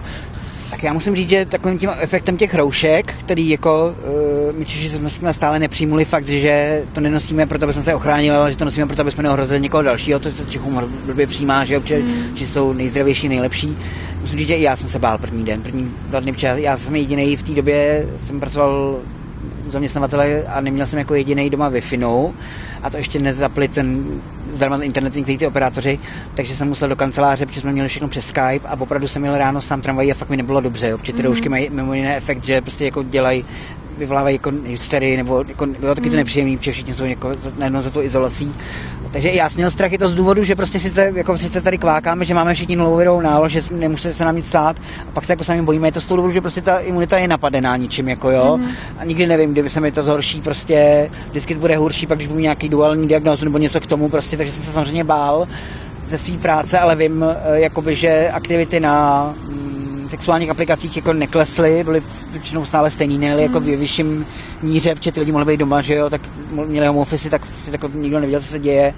Tak 0.70 0.84
já 0.84 0.94
musím 0.94 1.16
říct, 1.16 1.30
že 1.30 1.46
takovým 1.46 1.78
tím 1.78 1.90
efektem 2.00 2.38
těch 2.38 2.56
roušek, 2.56 3.14
který 3.20 3.50
jako 3.50 3.96
uh, 4.50 4.56
my 4.56 4.66
Češi 4.66 4.90
jsme, 4.90 5.10
jsme 5.10 5.34
stále 5.34 5.60
nepřijmuli 5.60 6.06
fakt, 6.06 6.28
že 6.28 6.84
to 6.94 7.02
nenosíme 7.02 7.46
proto, 7.46 7.66
aby 7.66 7.74
jsme 7.74 7.82
se 7.82 7.96
ochránili, 7.96 8.38
ale 8.38 8.52
že 8.52 8.58
to 8.58 8.66
nosíme 8.66 8.86
proto, 8.86 9.02
aby 9.02 9.12
jsme 9.12 9.24
neohrozili 9.24 9.60
někoho 9.60 9.84
dalšího, 9.84 10.20
to, 10.20 10.32
to 10.32 10.46
Čechům 10.46 11.02
blbě 11.06 11.28
přijímá, 11.28 11.66
že, 11.66 11.78
obče, 11.78 12.00
mm. 12.00 12.38
že 12.38 12.48
jsou 12.48 12.74
nejzdravější, 12.74 13.30
nejlepší. 13.30 13.78
Musím 14.22 14.40
říct, 14.40 14.48
že 14.48 14.56
i 14.56 14.62
já 14.62 14.76
jsem 14.76 14.90
se 14.90 15.00
bál 15.00 15.18
první 15.18 15.44
den, 15.44 15.62
první 15.62 15.92
dva 16.08 16.20
dny, 16.20 16.34
já 16.56 16.78
jsem 16.78 16.96
jediný 16.96 17.36
v 17.36 17.44
té 17.44 17.52
době, 17.52 18.08
jsem 18.20 18.40
pracoval 18.40 19.00
zaměstnavatele 19.72 20.44
a 20.48 20.62
neměl 20.62 20.88
jsem 20.88 21.00
jako 21.00 21.16
jediný 21.16 21.50
doma 21.50 21.70
wi 21.70 21.82
a 22.84 22.90
to 22.90 22.98
ještě 22.98 23.20
nezapli 23.20 23.68
ten 23.68 24.06
zdarma 24.52 24.78
internet 24.78 25.16
někteří 25.16 25.38
ty 25.38 25.48
operátoři, 25.48 26.00
takže 26.34 26.56
jsem 26.56 26.68
musel 26.68 26.90
do 26.90 26.96
kanceláře, 26.96 27.46
protože 27.46 27.62
jsme 27.62 27.74
měli 27.74 27.88
všechno 27.88 28.08
přes 28.08 28.28
Skype 28.28 28.68
a 28.68 28.80
opravdu 28.80 29.08
jsem 29.08 29.22
měl 29.22 29.38
ráno 29.38 29.62
sám 29.62 29.82
tramvají 29.82 30.12
a 30.12 30.16
fakt 30.16 30.30
mi 30.30 30.38
nebylo 30.38 30.62
dobře, 30.62 30.98
protože 30.98 31.14
ty 31.14 31.22
mm-hmm. 31.22 31.26
roušky 31.26 31.50
mají 31.50 31.70
mimo 31.70 31.94
jiné 31.94 32.18
efekt, 32.18 32.44
že 32.44 32.62
prostě 32.62 32.86
jako 32.86 33.04
dělají 33.04 33.46
vyvolávají 33.98 34.36
jako 34.36 34.51
hysterii, 34.64 35.18
nebo 35.18 35.46
jako, 35.48 35.66
jo, 35.66 35.96
taky 35.96 36.10
to 36.10 36.10
mm. 36.10 36.16
nepříjemný, 36.16 36.58
protože 36.58 36.72
všichni 36.72 36.94
jsou 36.94 37.06
jako 37.06 37.32
najednou 37.58 37.82
za 37.82 37.90
to 37.90 38.03
izolací. 38.03 38.53
Takže 39.11 39.29
já 39.29 39.50
jsem 39.50 39.57
měl 39.57 39.72
strach 39.72 39.93
i 39.93 39.98
to 39.98 40.09
z 40.09 40.15
důvodu, 40.15 40.43
že 40.43 40.55
prostě 40.55 40.79
sice, 40.79 41.11
jako 41.15 41.37
sice 41.37 41.61
tady 41.61 41.77
kvákáme, 41.77 42.25
že 42.25 42.33
máme 42.33 42.53
všichni 42.53 42.75
nulovou 42.75 43.22
nálož, 43.22 43.51
že 43.51 43.61
nemusí 43.72 44.13
se 44.13 44.25
nám 44.25 44.35
nic 44.35 44.48
stát, 44.48 44.79
a 45.07 45.11
pak 45.13 45.25
se 45.25 45.31
jako 45.31 45.43
sami 45.43 45.61
bojíme, 45.61 45.87
je 45.87 45.91
to 45.91 46.01
z 46.01 46.05
toho 46.05 46.15
důvodu, 46.15 46.33
že 46.33 46.41
prostě 46.41 46.61
ta 46.61 46.79
imunita 46.79 47.17
je 47.17 47.27
napadená 47.27 47.77
ničím, 47.77 48.09
jako 48.09 48.31
jo. 48.31 48.57
Mm. 48.57 48.67
A 49.00 49.05
nikdy 49.05 49.27
nevím, 49.27 49.51
kdyby 49.51 49.70
se 49.70 49.81
mi 49.81 49.91
to 49.91 50.03
zhorší, 50.03 50.41
prostě 50.41 51.09
vždycky 51.29 51.53
to 51.53 51.59
bude 51.59 51.77
horší, 51.77 52.07
pak 52.07 52.17
když 52.17 52.27
budu 52.27 52.39
nějaký 52.39 52.70
duální 52.70 53.07
diagnózu 53.07 53.46
nebo 53.46 53.57
něco 53.57 53.79
k 53.81 53.85
tomu, 53.85 54.09
prostě, 54.09 54.37
takže 54.37 54.53
jsem 54.53 54.63
se 54.63 54.72
samozřejmě 54.72 55.03
bál 55.03 55.48
ze 56.05 56.17
své 56.17 56.37
práce, 56.37 56.79
ale 56.79 56.96
vím, 56.96 57.25
eh, 57.29 57.59
jakoby, 57.59 57.96
že 57.96 58.29
aktivity 58.33 58.79
na 58.79 59.33
sexuálních 60.09 60.50
aplikacích 60.50 60.96
jako 60.96 61.13
neklesly, 61.13 61.83
byly 61.83 62.03
většinou 62.31 62.65
stále 62.65 62.91
stejný, 62.91 63.17
nejeli 63.17 63.43
jako 63.43 63.59
v 63.59 63.63
vyšším 63.63 64.25
míře, 64.61 64.96
protože 64.96 65.11
ty 65.11 65.20
lidi 65.20 65.31
mohli 65.31 65.46
být 65.46 65.57
doma, 65.57 65.81
že 65.81 65.96
jo, 65.96 66.09
tak 66.09 66.22
měli 66.65 66.87
home 66.87 66.98
office, 66.98 67.29
tak 67.29 67.41
si 67.55 67.72
tak 67.72 67.93
nikdo 67.93 68.20
nevěděl, 68.20 68.41
co 68.41 68.48
se 68.48 68.59
děje. 68.59 68.93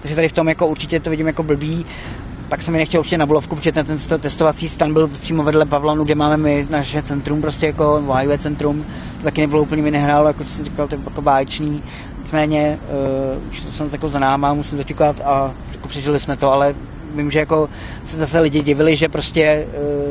Takže 0.00 0.14
tady 0.14 0.28
v 0.28 0.32
tom 0.32 0.48
jako 0.48 0.66
určitě 0.66 1.00
to 1.00 1.10
vidím 1.10 1.26
jako 1.26 1.42
blbý. 1.42 1.86
Pak 2.48 2.62
jsem 2.62 2.72
mi 2.72 2.78
nechtěl 2.78 3.00
určitě 3.00 3.18
na 3.18 3.26
Bulovku, 3.26 3.56
protože 3.56 3.72
ten, 3.72 3.86
ten 3.86 4.20
testovací 4.20 4.68
stan 4.68 4.92
byl 4.92 5.08
přímo 5.08 5.42
vedle 5.42 5.66
Pavlonu, 5.66 6.04
kde 6.04 6.14
máme 6.14 6.36
my 6.36 6.66
naše 6.70 7.02
centrum, 7.02 7.40
prostě 7.40 7.66
jako 7.66 8.14
HIV 8.14 8.40
centrum. 8.40 8.86
To 9.18 9.24
taky 9.24 9.40
nebylo 9.40 9.62
úplně 9.62 9.82
mi 9.82 9.90
nehrálo, 9.90 10.26
jako 10.26 10.44
jsem 10.44 10.64
říkal, 10.64 10.88
to 10.88 10.94
je 10.94 11.00
jako 11.04 11.22
báječný. 11.22 11.82
Nicméně, 12.18 12.78
uh, 13.38 13.48
už 13.50 13.60
to 13.60 13.72
jsem 13.72 13.88
jako 13.92 14.08
za 14.08 14.18
náma, 14.18 14.54
musím 14.54 14.78
zaťukat 14.78 15.20
a 15.24 15.54
jako 15.72 15.88
přežili 15.88 16.20
jsme 16.20 16.36
to, 16.36 16.52
ale 16.52 16.74
vím, 17.14 17.30
že 17.30 17.38
jako 17.38 17.68
se 18.04 18.16
zase 18.16 18.40
lidi 18.40 18.62
divili, 18.62 18.96
že 18.96 19.08
prostě 19.08 19.66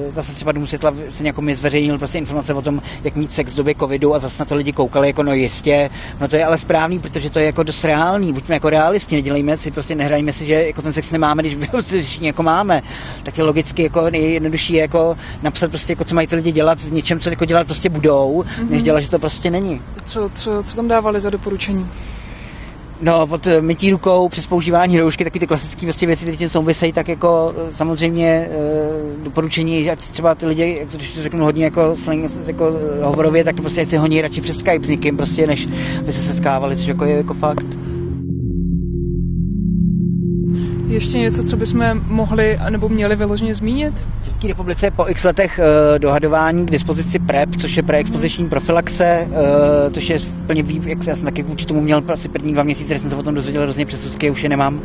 uh, 0.08 0.14
zase 0.14 0.34
třeba 0.34 0.52
Dům 0.52 0.68
světla 0.68 0.94
se 1.10 1.24
jako 1.24 1.42
mi 1.42 1.56
zveřejnil 1.56 1.98
prostě 1.98 2.18
informace 2.18 2.54
o 2.54 2.62
tom, 2.62 2.82
jak 3.04 3.16
mít 3.16 3.34
sex 3.34 3.54
v 3.54 3.58
době 3.58 3.76
covidu 3.76 4.16
a 4.16 4.20
zase 4.20 4.36
na 4.40 4.46
to 4.46 4.56
lidi 4.56 4.74
koukali 4.74 5.08
jako 5.08 5.24
no 5.24 5.34
jistě, 5.34 5.90
no 6.20 6.28
to 6.28 6.36
je 6.36 6.46
ale 6.46 6.58
správný, 6.58 7.00
protože 7.00 7.30
to 7.30 7.40
je 7.40 7.46
jako 7.46 7.64
dost 7.64 7.84
reálný, 7.84 8.34
buďme 8.34 8.56
jako 8.56 8.70
realisti, 8.70 9.16
nedělejme 9.16 9.58
si, 9.58 9.72
prostě 9.72 9.96
nehrajme 9.96 10.34
si, 10.34 10.46
že 10.46 10.54
jako 10.54 10.82
ten 10.82 10.94
sex 10.94 11.12
nemáme, 11.12 11.44
když 11.44 11.58
všichni 11.86 12.28
jako 12.28 12.44
máme, 12.44 12.82
tak 13.24 13.38
je 13.38 13.44
logicky 13.44 13.84
jako 13.84 14.10
nejjednodušší 14.10 14.74
je 14.74 14.82
jako 14.82 15.18
napsat 15.42 15.70
prostě 15.70 15.92
jako 15.92 16.04
co 16.04 16.16
mají 16.16 16.28
ty 16.28 16.36
lidi 16.36 16.52
dělat 16.52 16.80
v 16.80 16.94
něčem, 16.94 17.20
co 17.20 17.30
jako 17.30 17.46
dělat 17.46 17.68
prostě 17.68 17.90
budou, 17.90 18.44
mm-hmm. 18.44 18.70
než 18.70 18.84
dělat, 18.84 19.00
že 19.00 19.10
to 19.10 19.20
prostě 19.20 19.52
není. 19.52 19.82
Co, 20.06 20.30
co, 20.34 20.64
co 20.64 20.76
tam 20.76 20.88
dávali 20.88 21.20
za 21.20 21.30
doporučení? 21.30 21.90
No, 23.02 23.28
od 23.30 23.48
eh, 23.48 23.62
mytí 23.62 23.92
rukou 23.92 24.30
přes 24.30 24.48
používání 24.48 25.00
roušky, 25.00 25.24
taky 25.24 25.40
ty 25.40 25.48
klasické 25.48 25.86
vlastně 25.86 26.08
věci, 26.08 26.24
které 26.24 26.38
tím 26.38 26.50
souvisejí, 26.50 26.94
tak 26.94 27.08
jako 27.08 27.54
eh, 27.58 27.74
samozřejmě 27.74 28.28
e, 28.28 28.50
doporučení, 29.24 29.90
ať 29.90 30.00
třeba 30.00 30.36
ty 30.36 30.46
lidi, 30.46 30.78
jak 30.80 30.92
to, 30.92 30.98
řeknu 31.22 31.46
hodně 31.46 31.64
jako, 31.64 31.96
slang, 31.96 32.32
jako 32.48 32.72
hovorově, 33.02 33.44
tak 33.44 33.56
prostě 33.56 33.82
ať 33.82 33.90
si 33.90 33.98
honí 33.98 34.22
radši 34.22 34.42
přes 34.42 34.58
Skype 34.58 34.86
s 34.86 34.90
někým, 34.90 35.18
prostě, 35.18 35.48
než 35.48 35.66
by 36.02 36.14
se 36.14 36.34
setkávali, 36.34 36.76
což 36.76 36.88
jako 36.88 37.06
je 37.06 37.18
jako 37.18 37.34
fakt. 37.34 37.68
Ještě 40.98 41.18
něco, 41.18 41.44
co 41.44 41.58
bychom 41.58 42.02
mohli 42.06 42.60
nebo 42.70 42.90
měli 42.90 43.16
vyloženě 43.16 43.56
zmínit? 43.56 44.08
V 44.22 44.26
České 44.26 44.48
republice 44.48 44.86
je 44.86 44.92
po 44.92 45.08
x 45.08 45.24
letech 45.24 45.60
uh, 45.60 46.00
dohadování 46.00 46.66
k 46.66 46.72
dispozici 46.72 47.20
PrEP, 47.20 47.50
což 47.56 47.78
je 47.78 47.84
preexpoziční 47.84 48.50
profilaxe, 48.50 49.28
uh, 49.30 49.36
což 49.94 50.10
je 50.10 50.20
plně 50.46 50.64
ví, 50.64 50.82
jak 50.86 51.04
jsem 51.04 51.26
taky 51.26 51.44
vůči 51.44 51.66
tomu 51.66 51.82
měl 51.82 52.04
asi 52.14 52.30
první 52.30 52.54
dva 52.54 52.64
měsíce, 52.64 52.94
když 52.94 53.02
jsem 53.02 53.10
se 53.10 53.16
o 53.16 53.24
tom 53.24 53.36
dozvěděl 53.36 53.62
hrozně 53.62 53.86
předsudky, 53.86 54.30
už 54.32 54.44
je 54.44 54.50
nemám, 54.50 54.76
uh, 54.76 54.82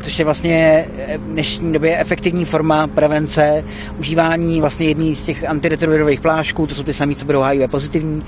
což 0.00 0.18
je 0.18 0.24
vlastně 0.24 0.86
v 1.16 1.26
dnešní 1.32 1.72
době 1.72 1.98
efektivní 1.98 2.44
forma 2.44 2.86
prevence 2.86 3.64
užívání 3.98 4.60
vlastně 4.60 4.86
jedný 4.86 5.16
z 5.16 5.24
těch 5.24 5.48
antiretrovirových 5.48 6.20
plášků, 6.20 6.66
to 6.66 6.74
jsou 6.74 6.82
ty 6.82 6.92
samé, 6.92 7.14
co 7.14 7.26
budou 7.26 7.42
HIV 7.42 7.70
pozitivní, 7.70 8.16
uh, 8.16 8.22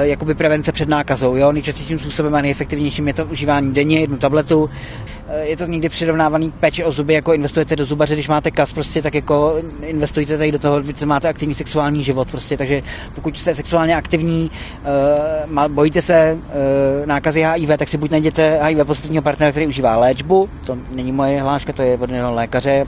jakoby 0.00 0.34
prevence 0.34 0.72
před 0.72 0.88
nákazou. 0.88 1.36
Jo? 1.36 1.52
Nejčastějším 1.52 1.98
způsobem 1.98 2.34
a 2.34 2.42
nejefektivnějším 2.42 3.08
je 3.08 3.14
to 3.14 3.24
užívání 3.24 3.74
denně, 3.74 4.00
jednu 4.00 4.16
tabletu, 4.16 4.70
eh, 4.70 5.23
je 5.42 5.56
to 5.56 5.66
někdy 5.66 5.88
přirovnávaný 5.88 6.52
péči 6.60 6.84
o 6.84 6.92
zuby, 6.92 7.14
jako 7.14 7.32
investujete 7.32 7.76
do 7.76 7.84
zubaře, 7.84 8.14
když 8.14 8.28
máte 8.28 8.50
kas, 8.50 8.72
prostě 8.72 9.02
tak 9.02 9.14
jako 9.14 9.56
investujte 9.80 10.38
tady 10.38 10.52
do 10.52 10.58
toho, 10.58 10.82
že 10.96 11.06
máte 11.06 11.28
aktivní 11.28 11.54
sexuální 11.54 12.04
život, 12.04 12.30
prostě, 12.30 12.56
takže 12.56 12.82
pokud 13.14 13.38
jste 13.38 13.54
sexuálně 13.54 13.96
aktivní, 13.96 14.50
uh, 15.46 15.68
bojíte 15.68 16.02
se 16.02 16.38
uh, 16.38 17.06
nákazy 17.06 17.42
HIV, 17.42 17.70
tak 17.76 17.88
si 17.88 17.96
buď 17.96 18.10
najděte 18.10 18.58
HIV 18.62 18.86
pozitivního 18.86 19.22
partnera, 19.22 19.50
který 19.50 19.66
užívá 19.66 19.96
léčbu, 19.96 20.48
to 20.66 20.78
není 20.90 21.12
moje 21.12 21.40
hláška, 21.40 21.72
to 21.72 21.82
je 21.82 21.98
od 21.98 22.10
lékaře, 22.34 22.86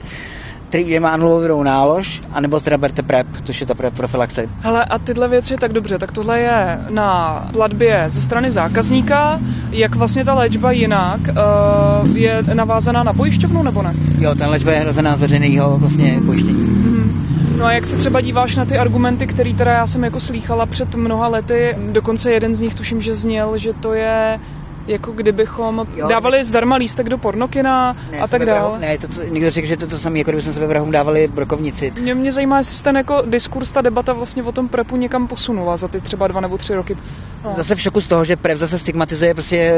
který 0.69 0.99
má 0.99 1.09
anulovou 1.09 1.63
nálož, 1.63 2.21
anebo 2.33 2.59
teda 2.59 2.77
berte 2.77 3.03
PrEP, 3.03 3.27
to 3.43 3.51
je 3.59 3.65
ta 3.65 3.73
PrEP 3.73 3.93
profilaxe. 3.93 4.49
Hele, 4.61 4.85
a 4.85 4.99
tyhle 4.99 5.27
věci, 5.27 5.55
tak 5.55 5.73
dobře, 5.73 5.97
tak 5.97 6.11
tohle 6.11 6.39
je 6.39 6.79
na 6.89 7.49
platbě 7.53 8.05
ze 8.07 8.21
strany 8.21 8.51
zákazníka. 8.51 9.39
Jak 9.71 9.95
vlastně 9.95 10.25
ta 10.25 10.33
léčba 10.33 10.71
jinak? 10.71 11.19
Uh, 11.19 12.17
je 12.17 12.43
navázaná 12.53 13.03
na 13.03 13.13
pojišťovnu 13.13 13.63
nebo 13.63 13.81
ne? 13.81 13.93
Jo, 14.19 14.35
ta 14.35 14.49
léčba 14.49 14.71
je 14.71 14.79
hrazená 14.79 15.15
z 15.15 15.19
veřejného 15.19 15.77
vlastně 15.77 16.19
pojištění. 16.25 16.61
Mm. 16.61 16.97
No 17.57 17.65
a 17.65 17.71
jak 17.71 17.85
se 17.85 17.95
třeba 17.95 18.21
díváš 18.21 18.55
na 18.55 18.65
ty 18.65 18.77
argumenty, 18.77 19.27
které 19.27 19.53
teda 19.53 19.71
já 19.71 19.87
jsem 19.87 20.03
jako 20.03 20.19
slýchala 20.19 20.65
před 20.65 20.95
mnoha 20.95 21.27
lety, 21.27 21.75
dokonce 21.91 22.31
jeden 22.31 22.55
z 22.55 22.61
nich 22.61 22.75
tuším, 22.75 23.01
že 23.01 23.15
zněl, 23.15 23.57
že 23.57 23.73
to 23.73 23.93
je 23.93 24.39
jako 24.87 25.11
kdybychom 25.11 25.87
jo, 25.95 26.07
dávali 26.07 26.43
zdarma 26.43 26.75
lístek 26.75 27.09
do 27.09 27.17
pornokina 27.17 27.95
ne, 28.11 28.19
a 28.19 28.27
tak 28.27 28.45
dále. 28.45 28.79
Ne, 28.79 28.97
to, 28.97 29.07
to, 29.07 29.23
někdo 29.23 29.51
řekl, 29.51 29.67
že 29.67 29.77
to 29.77 29.87
to 29.87 29.97
samé, 29.99 30.17
jako 30.17 30.31
kdybychom 30.31 30.53
sebevrahům 30.53 30.91
dávali 30.91 31.27
brokovnici. 31.27 31.93
Mě, 31.99 32.15
mě 32.15 32.31
zajímá, 32.31 32.57
jestli 32.57 32.83
ten 32.83 32.97
jako 32.97 33.21
diskurs, 33.25 33.71
ta 33.71 33.81
debata 33.81 34.13
vlastně 34.13 34.43
o 34.43 34.51
tom 34.51 34.67
prepu 34.67 34.97
někam 34.97 35.27
posunula 35.27 35.77
za 35.77 35.87
ty 35.87 36.01
třeba 36.01 36.27
dva 36.27 36.41
nebo 36.41 36.57
tři 36.57 36.75
roky. 36.75 36.97
No. 37.43 37.53
Zase 37.57 37.75
v 37.75 37.81
šoku 37.81 38.01
z 38.01 38.07
toho, 38.07 38.25
že 38.25 38.35
prep 38.35 38.57
zase 38.57 38.79
stigmatizuje 38.79 39.33
prostě 39.33 39.73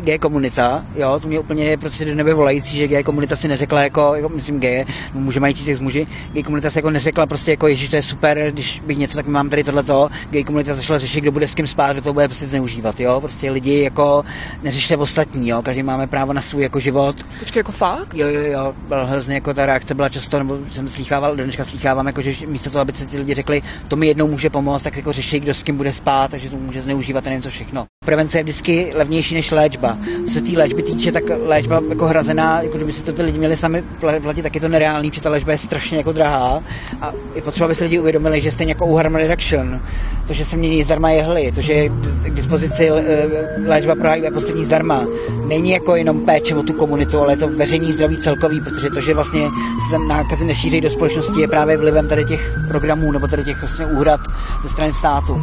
gay 0.00 0.18
komunita, 0.18 0.84
jo, 0.96 1.20
to 1.20 1.28
mě 1.28 1.40
úplně 1.40 1.64
je 1.64 1.76
prostě 1.76 2.04
do 2.04 2.14
nebe 2.14 2.34
volající, 2.34 2.76
že 2.76 2.88
gay 2.88 3.02
komunita 3.02 3.36
si 3.36 3.48
neřekla 3.48 3.82
jako, 3.82 4.14
jako 4.14 4.28
myslím 4.28 4.60
gay, 4.60 4.84
může 5.14 5.40
mající 5.40 5.64
sex 5.64 5.80
muži, 5.80 6.06
gay 6.32 6.42
komunita 6.42 6.70
si 6.70 6.78
jako 6.78 6.90
neřekla 6.90 7.26
prostě 7.26 7.50
jako 7.50 7.68
ježiš, 7.68 7.88
to 7.88 7.96
je 7.96 8.02
super, 8.02 8.50
když 8.52 8.82
bych 8.86 8.98
něco, 8.98 9.16
tak 9.16 9.26
mám 9.26 9.50
tady 9.50 9.64
tohleto, 9.64 10.08
gay 10.30 10.44
komunita 10.44 10.74
zašla 10.74 10.98
řešit, 10.98 11.20
kdo 11.20 11.32
bude 11.32 11.48
s 11.48 11.54
kým 11.54 11.66
spát, 11.66 11.92
kdo 11.92 12.02
to 12.02 12.12
bude 12.12 12.28
prostě 12.28 12.46
zneužívat, 12.46 13.00
jo, 13.00 13.20
prostě 13.20 13.50
lidi 13.50 13.80
jako 13.80 14.24
neřešte 14.62 14.96
ostatní, 14.96 15.48
jo, 15.48 15.62
každý 15.62 15.82
máme 15.82 16.06
právo 16.06 16.32
na 16.32 16.42
svůj 16.42 16.62
jako 16.62 16.80
život. 16.80 17.16
Počkej, 17.38 17.60
jako 17.60 17.72
fakt? 17.72 18.14
Jo, 18.14 18.28
jo, 18.28 18.40
jo, 18.40 18.74
byl 18.88 19.06
hrozně 19.06 19.34
jako 19.34 19.54
ta 19.54 19.66
reakce 19.66 19.94
byla 19.94 20.08
často, 20.08 20.38
nebo 20.38 20.58
jsem 20.70 20.88
slýchával, 20.88 21.36
dneška 21.36 21.64
slýchávám, 21.64 22.06
jako, 22.06 22.22
že 22.22 22.46
místo 22.46 22.70
toho, 22.70 22.82
aby 22.82 22.92
se 22.92 23.06
ty 23.06 23.18
lidi 23.18 23.34
řekli, 23.34 23.62
to 23.88 23.96
mi 23.96 24.06
jednou 24.06 24.28
může 24.28 24.50
pomoct, 24.50 24.82
tak 24.82 24.96
jako 24.96 25.12
řeší, 25.12 25.40
kdo 25.40 25.54
s 25.54 25.62
kým 25.62 25.76
bude 25.76 25.92
spát, 25.92 26.30
takže 26.30 26.50
to 26.50 26.56
může 26.56 26.82
zneužívat 26.82 27.01
a 27.10 27.20
nevím 27.24 27.42
co 27.42 27.50
všechno. 27.50 27.84
Prevence 28.04 28.38
je 28.38 28.42
vždycky 28.42 28.92
levnější 28.94 29.34
než 29.34 29.50
léčba. 29.50 29.98
Co 30.26 30.32
se 30.32 30.40
té 30.40 30.58
léčby 30.58 30.82
týče, 30.82 31.12
tak 31.12 31.22
léčba 31.40 31.82
jako 31.88 32.06
hrazená, 32.06 32.62
jako 32.62 32.76
kdyby 32.76 32.92
si 32.92 33.02
to 33.02 33.12
ty 33.12 33.22
lidi 33.22 33.38
měli 33.38 33.56
sami 33.56 33.84
platit, 34.22 34.42
tak 34.42 34.54
je 34.54 34.60
to 34.60 34.68
nereálný, 34.68 35.10
protože 35.10 35.22
ta 35.22 35.30
léčba 35.30 35.52
je 35.52 35.58
strašně 35.58 35.98
jako 35.98 36.12
drahá. 36.12 36.62
A 37.00 37.12
je 37.34 37.42
potřeba, 37.42 37.64
aby 37.64 37.74
se 37.74 37.84
lidi 37.84 37.98
uvědomili, 37.98 38.40
že 38.40 38.52
stejně 38.52 38.70
jako 38.70 38.86
u 38.86 38.94
harm 38.94 39.14
reduction, 39.14 39.80
to, 40.26 40.32
že 40.32 40.44
se 40.44 40.56
mění 40.56 40.82
zdarma 40.82 41.10
jehly, 41.10 41.52
to, 41.52 41.60
že 41.60 41.72
je 41.72 41.88
k 42.24 42.34
dispozici 42.34 42.90
eh, 42.90 43.26
léčba 43.66 43.94
pro 43.94 44.10
HIV 44.10 44.32
poslední 44.32 44.64
zdarma, 44.64 45.06
není 45.46 45.70
jako 45.70 45.96
jenom 45.96 46.20
péče 46.20 46.54
o 46.54 46.62
tu 46.62 46.72
komunitu, 46.72 47.20
ale 47.20 47.32
je 47.32 47.36
to 47.36 47.48
veřejný 47.48 47.92
zdraví 47.92 48.16
celkový, 48.16 48.60
protože 48.60 48.90
to, 48.90 49.00
že 49.00 49.14
vlastně 49.14 49.42
se 49.84 49.90
ten 49.90 50.08
nákazy 50.08 50.44
nešíří 50.44 50.80
do 50.80 50.90
společnosti, 50.90 51.40
je 51.40 51.48
právě 51.48 51.76
vlivem 51.76 52.08
tady 52.08 52.24
těch 52.24 52.54
programů 52.68 53.12
nebo 53.12 53.28
tady 53.28 53.44
těch 53.44 53.60
vlastně 53.60 53.86
úhrad 53.86 54.20
ze 54.62 54.68
strany 54.68 54.92
státu. 54.92 55.42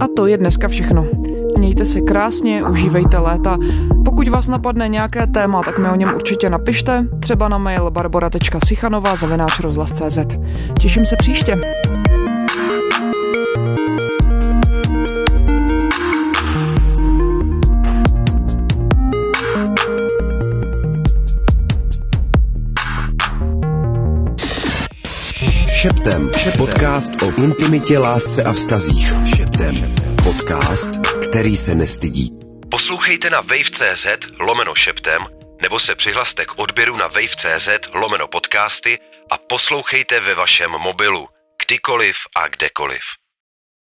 A 0.00 0.06
to 0.16 0.26
je 0.26 0.38
dneska 0.38 0.68
všechno. 0.68 1.06
Mějte 1.58 1.86
se 1.86 2.00
krásně, 2.00 2.64
užívejte 2.64 3.18
léta. 3.18 3.58
Pokud 4.04 4.28
vás 4.28 4.48
napadne 4.48 4.88
nějaké 4.88 5.26
téma, 5.26 5.62
tak 5.62 5.78
mi 5.78 5.88
o 5.88 5.94
něm 5.94 6.12
určitě 6.14 6.50
napište, 6.50 7.06
třeba 7.20 7.48
na 7.48 7.58
mail 7.58 7.90
barbara.sichanova 7.90 9.14
Těším 10.80 11.06
se 11.06 11.16
příště. 11.16 11.60
Šeptem. 25.86 26.30
Podcast 26.58 27.22
o 27.22 27.42
intimitě, 27.42 27.98
lásce 27.98 28.42
a 28.42 28.52
vztazích. 28.52 29.14
Šeptem. 29.66 29.94
Podcast, 30.24 30.90
který 31.28 31.56
se 31.56 31.74
nestydí. 31.74 32.30
Poslouchejte 32.70 33.30
na 33.30 33.40
wave.cz 33.40 34.06
lomeno 34.40 34.74
šeptem 34.74 35.26
nebo 35.62 35.80
se 35.80 35.94
přihlaste 35.94 36.46
k 36.46 36.58
odběru 36.58 36.96
na 36.96 37.06
wave.cz 37.06 37.68
lomeno 37.94 38.28
podcasty 38.28 38.98
a 39.30 39.38
poslouchejte 39.38 40.20
ve 40.20 40.34
vašem 40.34 40.70
mobilu, 40.70 41.28
kdykoliv 41.66 42.16
a 42.36 42.48
kdekoliv. 42.48 43.02